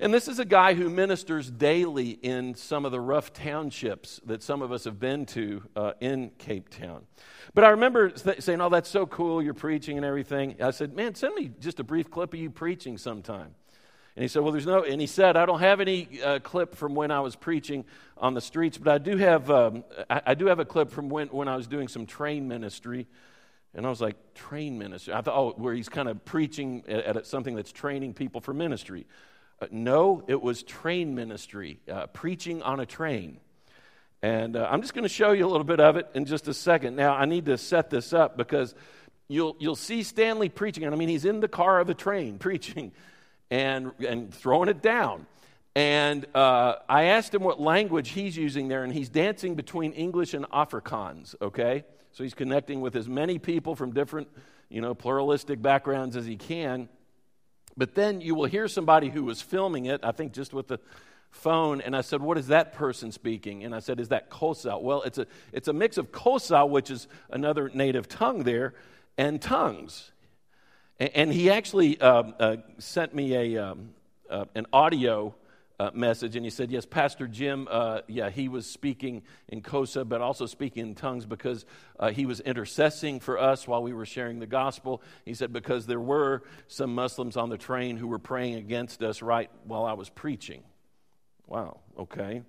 And 0.00 0.12
this 0.12 0.26
is 0.26 0.40
a 0.40 0.44
guy 0.44 0.74
who 0.74 0.90
ministers 0.90 1.48
daily 1.50 2.10
in 2.10 2.56
some 2.56 2.84
of 2.84 2.90
the 2.90 3.00
rough 3.00 3.32
townships 3.32 4.20
that 4.26 4.42
some 4.42 4.60
of 4.60 4.72
us 4.72 4.84
have 4.84 4.98
been 4.98 5.24
to 5.26 5.62
uh, 5.76 5.92
in 6.00 6.32
Cape 6.38 6.68
Town. 6.68 7.06
But 7.54 7.62
I 7.62 7.68
remember 7.68 8.10
th- 8.10 8.42
saying, 8.42 8.60
Oh, 8.60 8.68
that's 8.68 8.88
so 8.88 9.06
cool, 9.06 9.40
you're 9.40 9.54
preaching 9.54 9.96
and 9.96 10.04
everything. 10.04 10.56
I 10.60 10.72
said, 10.72 10.94
Man, 10.94 11.14
send 11.14 11.34
me 11.36 11.52
just 11.60 11.78
a 11.78 11.84
brief 11.84 12.10
clip 12.10 12.34
of 12.34 12.40
you 12.40 12.50
preaching 12.50 12.98
sometime. 12.98 13.54
And 14.16 14.22
he 14.22 14.28
said, 14.28 14.42
Well, 14.42 14.52
there's 14.52 14.66
no, 14.66 14.84
and 14.84 15.00
he 15.00 15.06
said, 15.06 15.36
I 15.36 15.44
don't 15.44 15.60
have 15.60 15.80
any 15.80 16.20
uh, 16.22 16.38
clip 16.38 16.74
from 16.74 16.94
when 16.94 17.10
I 17.10 17.20
was 17.20 17.34
preaching 17.34 17.84
on 18.16 18.34
the 18.34 18.40
streets, 18.40 18.78
but 18.78 18.92
I 18.92 18.98
do 18.98 19.16
have, 19.16 19.50
um, 19.50 19.84
I, 20.08 20.22
I, 20.26 20.34
do 20.34 20.46
have 20.46 20.60
a 20.60 20.64
clip 20.64 20.90
from 20.90 21.08
when, 21.08 21.28
when 21.28 21.48
I 21.48 21.56
was 21.56 21.66
doing 21.66 21.88
some 21.88 22.06
train 22.06 22.46
ministry. 22.46 23.08
And 23.74 23.84
I 23.84 23.90
was 23.90 24.00
like, 24.00 24.34
train 24.34 24.78
ministry? 24.78 25.12
I 25.12 25.20
thought, 25.20 25.36
oh, 25.36 25.54
where 25.56 25.74
he's 25.74 25.88
kind 25.88 26.08
of 26.08 26.24
preaching 26.24 26.84
at, 26.86 27.16
at 27.16 27.26
something 27.26 27.56
that's 27.56 27.72
training 27.72 28.14
people 28.14 28.40
for 28.40 28.54
ministry. 28.54 29.04
Uh, 29.60 29.66
no, 29.72 30.22
it 30.28 30.40
was 30.40 30.62
train 30.62 31.16
ministry, 31.16 31.80
uh, 31.90 32.06
preaching 32.06 32.62
on 32.62 32.78
a 32.78 32.86
train. 32.86 33.40
And 34.22 34.56
uh, 34.56 34.68
I'm 34.70 34.80
just 34.80 34.94
going 34.94 35.02
to 35.02 35.08
show 35.08 35.32
you 35.32 35.44
a 35.44 35.50
little 35.50 35.64
bit 35.64 35.80
of 35.80 35.96
it 35.96 36.08
in 36.14 36.24
just 36.24 36.46
a 36.46 36.54
second. 36.54 36.94
Now, 36.94 37.14
I 37.14 37.24
need 37.24 37.46
to 37.46 37.58
set 37.58 37.90
this 37.90 38.12
up 38.12 38.36
because 38.36 38.76
you'll, 39.26 39.56
you'll 39.58 39.74
see 39.74 40.04
Stanley 40.04 40.48
preaching. 40.48 40.84
And 40.84 40.94
I 40.94 40.96
mean, 40.96 41.08
he's 41.08 41.24
in 41.24 41.40
the 41.40 41.48
car 41.48 41.80
of 41.80 41.90
a 41.90 41.94
train 41.94 42.38
preaching 42.38 42.92
and, 43.54 43.92
and 44.06 44.34
throwing 44.34 44.68
it 44.68 44.82
down. 44.82 45.26
And 45.76 46.26
uh, 46.34 46.76
I 46.88 47.04
asked 47.04 47.32
him 47.32 47.42
what 47.42 47.60
language 47.60 48.10
he's 48.10 48.36
using 48.36 48.66
there, 48.66 48.82
and 48.82 48.92
he's 48.92 49.08
dancing 49.08 49.54
between 49.54 49.92
English 49.92 50.34
and 50.34 50.44
Afrikaans, 50.50 51.36
okay? 51.40 51.84
So 52.10 52.24
he's 52.24 52.34
connecting 52.34 52.80
with 52.80 52.96
as 52.96 53.08
many 53.08 53.38
people 53.38 53.76
from 53.76 53.92
different, 53.92 54.26
you 54.68 54.80
know, 54.80 54.92
pluralistic 54.92 55.62
backgrounds 55.62 56.16
as 56.16 56.26
he 56.26 56.36
can. 56.36 56.88
But 57.76 57.94
then 57.94 58.20
you 58.20 58.34
will 58.34 58.46
hear 58.46 58.66
somebody 58.66 59.08
who 59.08 59.22
was 59.22 59.40
filming 59.40 59.86
it, 59.86 60.00
I 60.04 60.10
think 60.10 60.32
just 60.32 60.52
with 60.52 60.66
the 60.66 60.80
phone, 61.30 61.80
and 61.80 61.94
I 61.94 62.00
said, 62.00 62.20
What 62.22 62.38
is 62.38 62.48
that 62.48 62.72
person 62.72 63.12
speaking? 63.12 63.62
And 63.62 63.72
I 63.72 63.78
said, 63.78 64.00
Is 64.00 64.08
that 64.08 64.30
Xhosa? 64.30 64.80
Well, 64.80 65.02
it's 65.02 65.18
a, 65.18 65.26
it's 65.52 65.68
a 65.68 65.72
mix 65.72 65.96
of 65.96 66.10
Xhosa, 66.10 66.68
which 66.68 66.90
is 66.90 67.06
another 67.30 67.70
native 67.72 68.08
tongue 68.08 68.42
there, 68.42 68.74
and 69.16 69.40
tongues. 69.40 70.12
And 71.00 71.32
he 71.32 71.50
actually 71.50 72.00
um, 72.00 72.34
uh, 72.38 72.56
sent 72.78 73.14
me 73.14 73.34
a, 73.34 73.70
um, 73.70 73.90
uh, 74.30 74.44
an 74.54 74.66
audio 74.72 75.34
uh, 75.80 75.90
message, 75.92 76.36
and 76.36 76.46
he 76.46 76.50
said, 76.50 76.70
Yes, 76.70 76.86
Pastor 76.86 77.26
Jim, 77.26 77.66
uh, 77.68 78.02
yeah, 78.06 78.30
he 78.30 78.48
was 78.48 78.64
speaking 78.64 79.22
in 79.48 79.60
Xhosa, 79.60 80.08
but 80.08 80.20
also 80.20 80.46
speaking 80.46 80.86
in 80.86 80.94
tongues 80.94 81.26
because 81.26 81.66
uh, 81.98 82.10
he 82.10 82.26
was 82.26 82.40
intercessing 82.40 83.20
for 83.20 83.38
us 83.38 83.66
while 83.66 83.82
we 83.82 83.92
were 83.92 84.06
sharing 84.06 84.38
the 84.38 84.46
gospel. 84.46 85.02
He 85.24 85.34
said, 85.34 85.52
Because 85.52 85.86
there 85.86 86.00
were 86.00 86.42
some 86.68 86.94
Muslims 86.94 87.36
on 87.36 87.48
the 87.48 87.58
train 87.58 87.96
who 87.96 88.06
were 88.06 88.20
praying 88.20 88.54
against 88.54 89.02
us 89.02 89.20
right 89.20 89.50
while 89.64 89.84
I 89.84 89.94
was 89.94 90.08
preaching. 90.08 90.62
Wow, 91.48 91.80
okay. 91.98 92.42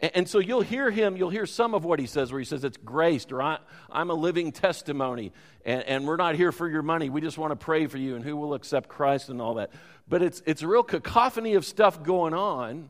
And, 0.00 0.28
so 0.28 0.38
you'll 0.38 0.62
hear 0.62 0.90
him, 0.90 1.16
you'll 1.16 1.30
hear 1.30 1.46
some 1.46 1.74
of 1.74 1.84
what 1.84 2.00
he 2.00 2.06
says, 2.06 2.32
where 2.32 2.38
he 2.38 2.44
says, 2.44 2.64
It's 2.64 2.76
graced, 2.76 3.32
or 3.32 3.42
I, 3.42 3.58
am 3.92 4.10
a 4.10 4.14
living 4.14 4.50
testimony, 4.50 5.32
and, 5.64 5.82
and 5.84 6.06
we're 6.06 6.16
not 6.16 6.34
here 6.34 6.50
for 6.50 6.68
your 6.68 6.82
money. 6.82 7.08
We 7.08 7.20
just 7.20 7.38
want 7.38 7.52
to 7.52 7.56
pray 7.56 7.86
for 7.86 7.98
you, 7.98 8.16
and 8.16 8.24
who 8.24 8.36
will 8.36 8.54
accept 8.54 8.88
Christ 8.88 9.28
and 9.28 9.40
all 9.40 9.54
that. 9.54 9.70
But 10.08 10.22
it's, 10.22 10.42
it's 10.46 10.62
a 10.62 10.66
real 10.66 10.82
cacophony 10.82 11.54
of 11.54 11.64
stuff 11.64 12.02
going 12.02 12.34
on, 12.34 12.88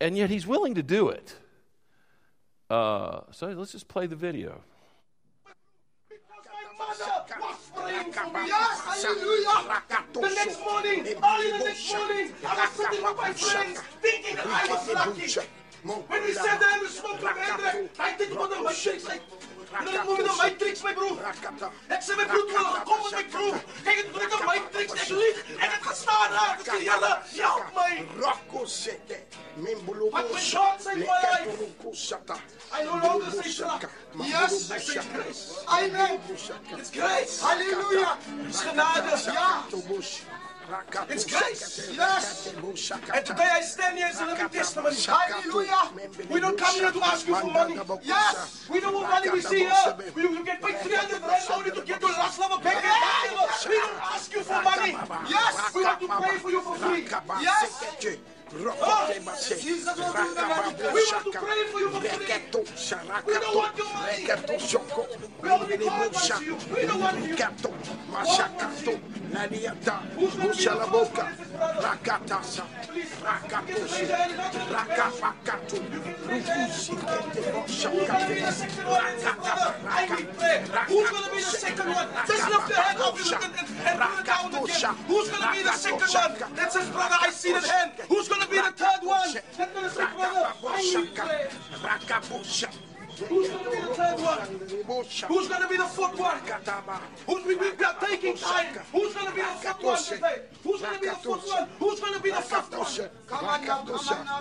and 0.00 0.16
yet 0.16 0.30
he's 0.30 0.46
willing 0.46 0.74
to 0.74 0.82
do 0.82 1.08
it. 1.08 1.36
Uh, 2.70 3.20
so 3.30 3.48
let's 3.48 3.72
just 3.72 3.88
play 3.88 4.06
the 4.06 4.16
video. 4.16 4.62
Hallelujah. 8.14 9.82
The 10.12 10.20
next 10.20 10.60
morning, 10.60 11.00
early 11.00 11.50
the 11.58 11.64
next 11.64 11.92
morning, 11.92 12.32
I 12.46 12.54
was 12.60 12.70
sitting 12.70 13.04
with 13.04 13.16
my 13.16 13.32
friends 13.32 13.80
thinking 14.00 14.36
that 14.36 14.46
I 14.46 14.66
was 14.68 14.88
lucky. 14.94 15.48
When 15.84 16.22
we 16.22 16.32
sat 16.32 16.60
there 16.60 16.72
and 16.72 16.80
we 16.82 16.88
smoked 16.88 17.20
together, 17.20 17.88
I 17.98 18.12
think 18.12 18.32
about 18.32 18.50
the 18.50 18.62
matrix, 18.62 19.04
like, 19.06 19.22
you 19.80 19.84
know 19.84 19.92
the 19.92 20.04
movie 20.04 20.22
The 20.22 20.36
Matrix, 20.36 20.82
my 20.84 20.92
bro? 20.92 21.18
Ik 21.88 22.00
zei, 22.00 22.16
mijn 22.16 22.28
broer, 22.28 22.44
terwijl 22.46 22.76
ik 22.76 22.84
kom 22.84 22.98
met 23.02 23.10
mijn 23.10 23.28
crew. 23.30 23.54
Kijk, 23.84 24.12
toen 24.12 24.22
ik 24.22 24.30
de 24.30 24.42
Matrix, 24.44 24.92
ik 24.92 25.08
lieg 25.08 25.44
en 25.58 25.70
het 25.70 25.82
gaat 25.82 25.96
staan 25.96 26.30
raar. 26.30 26.58
Ik 26.58 26.64
zei, 26.64 26.84
Jelle, 26.84 27.18
help 27.24 27.64
mij. 27.74 28.06
But 28.16 28.36
when 28.42 28.50
God 28.50 28.68
saved 30.82 30.96
my 30.96 31.04
life, 31.04 31.48
I 32.72 32.84
no 32.84 32.96
longer 33.02 33.30
say 33.30 33.50
straf. 33.50 33.84
Yes, 34.22 34.70
I 34.70 34.78
say 34.78 35.00
grace. 35.12 35.64
Amen. 35.66 36.20
It's 36.78 36.90
grace. 36.90 37.40
Hallelujah. 37.40 38.16
It's 38.46 38.60
genade. 38.60 39.32
Ja. 39.32 39.64
It's 41.08 41.24
grace. 41.24 41.90
Yes. 41.94 42.54
And 43.14 43.26
today 43.26 43.48
I 43.52 43.60
stand 43.60 43.98
here 43.98 44.06
as 44.06 44.20
a 44.20 44.26
living 44.26 44.48
testimony. 44.48 44.96
Hallelujah. 44.96 45.92
We 46.30 46.40
don't 46.40 46.58
come 46.58 46.74
here 46.74 46.90
to 46.90 47.04
ask 47.04 47.28
you 47.28 47.34
for 47.36 47.50
money. 47.50 47.76
Yes. 48.02 48.66
We 48.70 48.80
don't 48.80 48.94
want 48.94 49.10
money 49.10 49.30
we 49.30 49.40
see 49.40 49.60
here. 49.60 49.96
We 50.14 50.22
you 50.22 50.44
get 50.44 50.62
paid 50.62 50.78
300 50.78 51.20
rand 51.20 51.44
only 51.52 51.70
to 51.70 51.82
get 51.82 52.00
your 52.00 52.10
last 52.10 52.38
level 52.38 52.58
back. 52.58 52.82
We 53.68 53.74
don't 53.74 54.02
ask 54.02 54.32
you 54.32 54.42
for 54.42 54.62
money. 54.62 54.96
Yes. 55.28 55.74
We 55.74 55.84
want 55.84 56.00
to 56.00 56.08
pray 56.08 56.38
for 56.38 56.50
you 56.50 56.60
for 56.62 56.76
free. 56.76 57.06
Yes. 57.40 58.33
We 58.54 58.64
want 58.64 58.78
to 61.32 61.38
pray 61.40 61.64
for 61.64 61.80
you. 61.80 61.88
Reketo, 61.88 62.60
Sharakato, 62.76 63.62
Reketo 64.06 64.54
Shoko, 64.60 65.02
Rinibusha, 65.42 66.36
Rikato, 66.70 67.70
Mashakato, 68.10 68.94
Nadiata, 69.32 69.96
Mushalaboka, 70.16 71.24
Rakatasa, 71.82 72.64
Rakatoshi, 73.24 74.06
Rakapakato, 74.70 75.78
Rukusikete, 76.28 77.42
Rakata, 78.86 79.64
Who's 80.86 81.10
going 81.10 81.24
to 81.24 81.30
be 81.30 81.36
the 81.36 81.42
second 81.42 81.86
one? 81.90 82.08
Just 82.26 82.48
lift 82.48 82.68
your 82.68 82.78
hand 82.78 83.00
up 83.00 83.16
and 83.16 83.30
look 83.30 83.44
and, 83.44 83.54
and 83.54 83.68
put 83.68 83.86
it 83.86 84.26
down 84.26 84.54
again. 84.54 84.94
Who's 85.06 85.28
going 85.30 85.42
to 85.42 85.52
be 85.52 85.62
the 85.62 85.72
second 85.72 86.00
one? 86.00 86.54
That 86.54 86.72
says, 86.72 86.88
brother, 86.90 87.16
I 87.20 87.30
see 87.30 87.52
that 87.52 87.64
hand. 87.64 87.92
Who's 88.08 88.28
going 88.28 88.40
to 88.42 88.43
be 88.50 88.56
the 88.56 88.72
third 88.72 89.02
one? 89.02 89.34
That's 89.34 89.72
going 89.72 89.84
to 89.84 89.90
say, 89.90 90.06
brother, 90.14 90.52
I 90.68 90.82
Shaka, 90.82 91.48
Rakabusha. 91.82 92.68
Who's 93.28 93.48
going 93.48 93.64
to 93.64 93.70
be 93.70 93.76
the 93.76 93.94
third 93.94 94.20
one? 94.20 94.38
Who's 95.28 95.48
going 95.48 95.62
to 95.62 95.68
be 95.68 95.76
the 95.76 95.84
fourth 95.84 96.18
one? 96.18 96.38
Who's 97.26 97.44
we, 97.44 97.54
we 97.54 97.68
are 97.68 97.94
taking 98.00 98.36
time? 98.36 98.66
Who's 98.92 99.14
going 99.14 99.26
to 99.26 99.34
be 99.34 99.40
the 99.40 99.46
fourth 99.46 99.84
one 99.84 100.02
today? 100.02 100.42
Who's 100.64 100.80
going 100.80 100.94
to 100.94 101.00
be 101.00 101.08
the 101.08 101.14
fourth 101.14 101.48
one? 101.48 101.68
Who's 101.78 102.00
going 102.00 102.14
to 102.14 102.20
be 102.20 102.30
the 102.30 102.40
fifth 102.40 102.76
one? 102.76 103.10
Come 103.28 103.44
on 103.44 103.64
now, 103.64 103.84
come 103.84 103.94
on 103.94 104.24
now. 104.26 104.40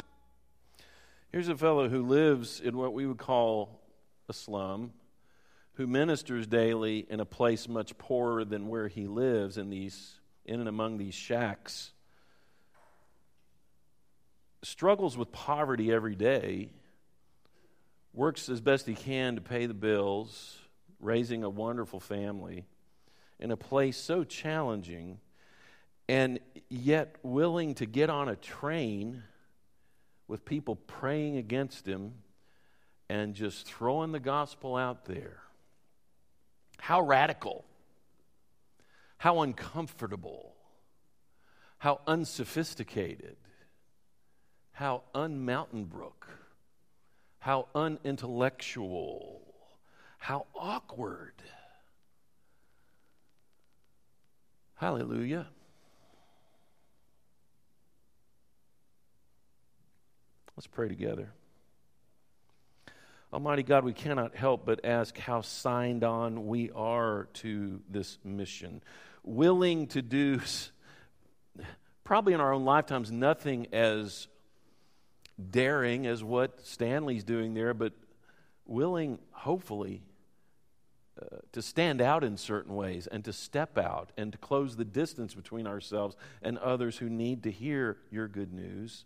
Here's 1.32 1.50
a 1.50 1.58
fellow 1.58 1.88
who 1.88 2.04
lives 2.04 2.60
in 2.60 2.78
what 2.78 2.94
we 2.94 3.06
would 3.06 3.18
call 3.18 3.82
a 4.28 4.34
slum, 4.34 4.94
who 5.74 5.86
ministers 5.86 6.48
daily 6.48 7.06
in 7.10 7.20
a 7.20 7.26
place 7.26 7.68
much 7.68 7.98
poorer 7.98 8.44
than 8.44 8.68
where 8.68 8.88
he 8.88 9.08
lives 9.08 9.58
in 9.58 9.70
these 9.70 10.20
in 10.46 10.60
and 10.60 10.70
among 10.70 10.98
these 10.98 11.16
shacks. 11.16 11.92
Struggles 14.64 15.18
with 15.18 15.32
poverty 15.32 15.92
every 15.92 16.16
day, 16.16 16.70
works 18.14 18.48
as 18.48 18.62
best 18.62 18.88
he 18.88 18.96
can 18.96 19.36
to 19.36 19.42
pay 19.42 19.66
the 19.66 19.74
bills, 19.74 20.58
raising 21.00 21.44
a 21.44 21.50
wonderful 21.50 22.00
family 22.00 22.66
in 23.40 23.52
a 23.52 23.58
place 23.58 23.98
so 23.98 24.24
challenging, 24.24 25.20
and 26.08 26.40
yet 26.70 27.16
willing 27.24 27.76
to 27.76 27.86
get 27.86 28.10
on 28.10 28.30
a 28.30 28.36
train 28.38 29.24
with 30.28 30.46
people 30.46 30.76
praying 30.76 31.38
against 31.38 31.86
him 31.86 32.14
and 33.10 33.36
just 33.36 33.66
throwing 33.66 34.14
the 34.14 34.20
gospel 34.20 34.78
out 34.78 35.06
there. 35.06 35.40
How 36.80 37.02
radical, 37.02 37.66
how 39.18 39.42
uncomfortable, 39.42 40.56
how 41.80 42.00
unsophisticated, 42.08 43.36
how 44.74 45.04
unmountain 45.16 45.86
brook, 45.86 46.28
how 47.40 47.68
unintellectual, 47.74 49.42
how 50.18 50.46
awkward. 50.56 51.34
Hallelujah. 54.76 55.48
Let's 60.58 60.68
pray 60.68 60.88
together. 60.88 61.30
Almighty 63.32 63.64
God, 63.64 63.84
we 63.84 63.94
cannot 63.94 64.36
help 64.36 64.66
but 64.66 64.86
ask 64.86 65.18
how 65.18 65.42
signed 65.42 66.04
on 66.04 66.46
we 66.46 66.70
are 66.76 67.28
to 67.34 67.82
this 67.90 68.20
mission. 68.24 68.84
Willing 69.24 69.88
to 69.88 70.04
do, 70.04 70.40
probably 72.04 72.34
in 72.34 72.40
our 72.40 72.54
own 72.54 72.66
lifetimes, 72.66 73.12
nothing 73.12 73.68
as 73.74 74.28
daring 75.52 76.06
as 76.06 76.24
what 76.24 76.66
Stanley's 76.66 77.24
doing 77.24 77.54
there, 77.54 77.74
but 77.74 77.94
willing, 78.66 79.20
hopefully, 79.32 80.04
uh, 81.22 81.38
to 81.52 81.62
stand 81.62 82.02
out 82.02 82.24
in 82.24 82.38
certain 82.38 82.76
ways 82.76 83.08
and 83.08 83.24
to 83.24 83.32
step 83.32 83.78
out 83.78 84.12
and 84.18 84.32
to 84.32 84.38
close 84.38 84.76
the 84.76 84.86
distance 84.86 85.36
between 85.36 85.68
ourselves 85.68 86.16
and 86.42 86.58
others 86.58 86.98
who 86.98 87.10
need 87.10 87.44
to 87.44 87.52
hear 87.52 87.98
your 88.10 88.28
good 88.28 88.52
news. 88.52 89.06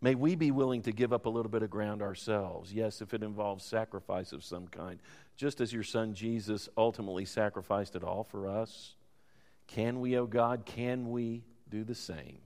May 0.00 0.14
we 0.14 0.34
be 0.34 0.50
willing 0.50 0.82
to 0.82 0.92
give 0.92 1.12
up 1.12 1.26
a 1.26 1.28
little 1.28 1.50
bit 1.50 1.62
of 1.62 1.70
ground 1.70 2.00
ourselves. 2.00 2.72
Yes, 2.72 3.02
if 3.02 3.12
it 3.12 3.22
involves 3.22 3.64
sacrifice 3.64 4.32
of 4.32 4.44
some 4.44 4.68
kind, 4.68 5.00
just 5.36 5.60
as 5.60 5.72
your 5.72 5.82
son 5.82 6.14
Jesus 6.14 6.68
ultimately 6.76 7.24
sacrificed 7.24 7.96
it 7.96 8.04
all 8.04 8.24
for 8.24 8.48
us. 8.48 8.94
Can 9.66 10.00
we, 10.00 10.16
O 10.16 10.22
oh 10.22 10.26
God, 10.26 10.64
can 10.64 11.10
we 11.10 11.42
do 11.68 11.84
the 11.84 11.94
same? 11.94 12.38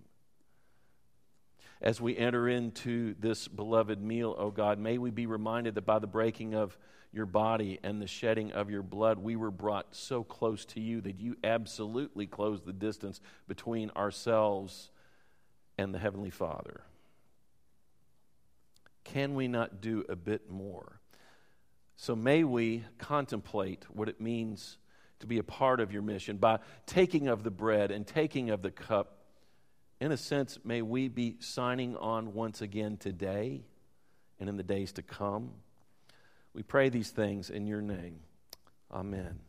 As 1.82 2.00
we 2.00 2.16
enter 2.16 2.48
into 2.48 3.14
this 3.18 3.48
beloved 3.48 4.02
meal, 4.02 4.34
O 4.36 4.46
oh 4.46 4.50
God, 4.50 4.78
may 4.78 4.98
we 4.98 5.10
be 5.10 5.26
reminded 5.26 5.74
that 5.76 5.86
by 5.86 5.98
the 5.98 6.06
breaking 6.06 6.54
of 6.54 6.76
your 7.12 7.26
body 7.26 7.78
and 7.82 8.00
the 8.00 8.06
shedding 8.06 8.52
of 8.52 8.70
your 8.70 8.82
blood, 8.82 9.18
we 9.18 9.34
were 9.34 9.50
brought 9.50 9.94
so 9.94 10.22
close 10.22 10.64
to 10.66 10.80
you 10.80 11.00
that 11.00 11.18
you 11.18 11.36
absolutely 11.42 12.26
closed 12.26 12.66
the 12.66 12.72
distance 12.72 13.20
between 13.48 13.90
ourselves 13.96 14.90
and 15.78 15.94
the 15.94 15.98
Heavenly 15.98 16.30
Father. 16.30 16.82
Can 19.02 19.34
we 19.34 19.48
not 19.48 19.80
do 19.80 20.04
a 20.08 20.14
bit 20.14 20.50
more? 20.50 21.00
So 21.96 22.14
may 22.14 22.44
we 22.44 22.84
contemplate 22.98 23.84
what 23.90 24.08
it 24.08 24.20
means 24.20 24.78
to 25.20 25.26
be 25.26 25.38
a 25.38 25.42
part 25.42 25.80
of 25.80 25.92
your 25.92 26.02
mission 26.02 26.36
by 26.36 26.58
taking 26.86 27.28
of 27.28 27.42
the 27.42 27.50
bread 27.50 27.90
and 27.90 28.06
taking 28.06 28.50
of 28.50 28.62
the 28.62 28.70
cup. 28.70 29.19
In 30.00 30.12
a 30.12 30.16
sense, 30.16 30.58
may 30.64 30.80
we 30.80 31.08
be 31.08 31.36
signing 31.40 31.94
on 31.96 32.32
once 32.32 32.62
again 32.62 32.96
today 32.96 33.60
and 34.38 34.48
in 34.48 34.56
the 34.56 34.62
days 34.62 34.92
to 34.92 35.02
come. 35.02 35.50
We 36.54 36.62
pray 36.62 36.88
these 36.88 37.10
things 37.10 37.50
in 37.50 37.66
your 37.66 37.82
name. 37.82 38.20
Amen. 38.90 39.40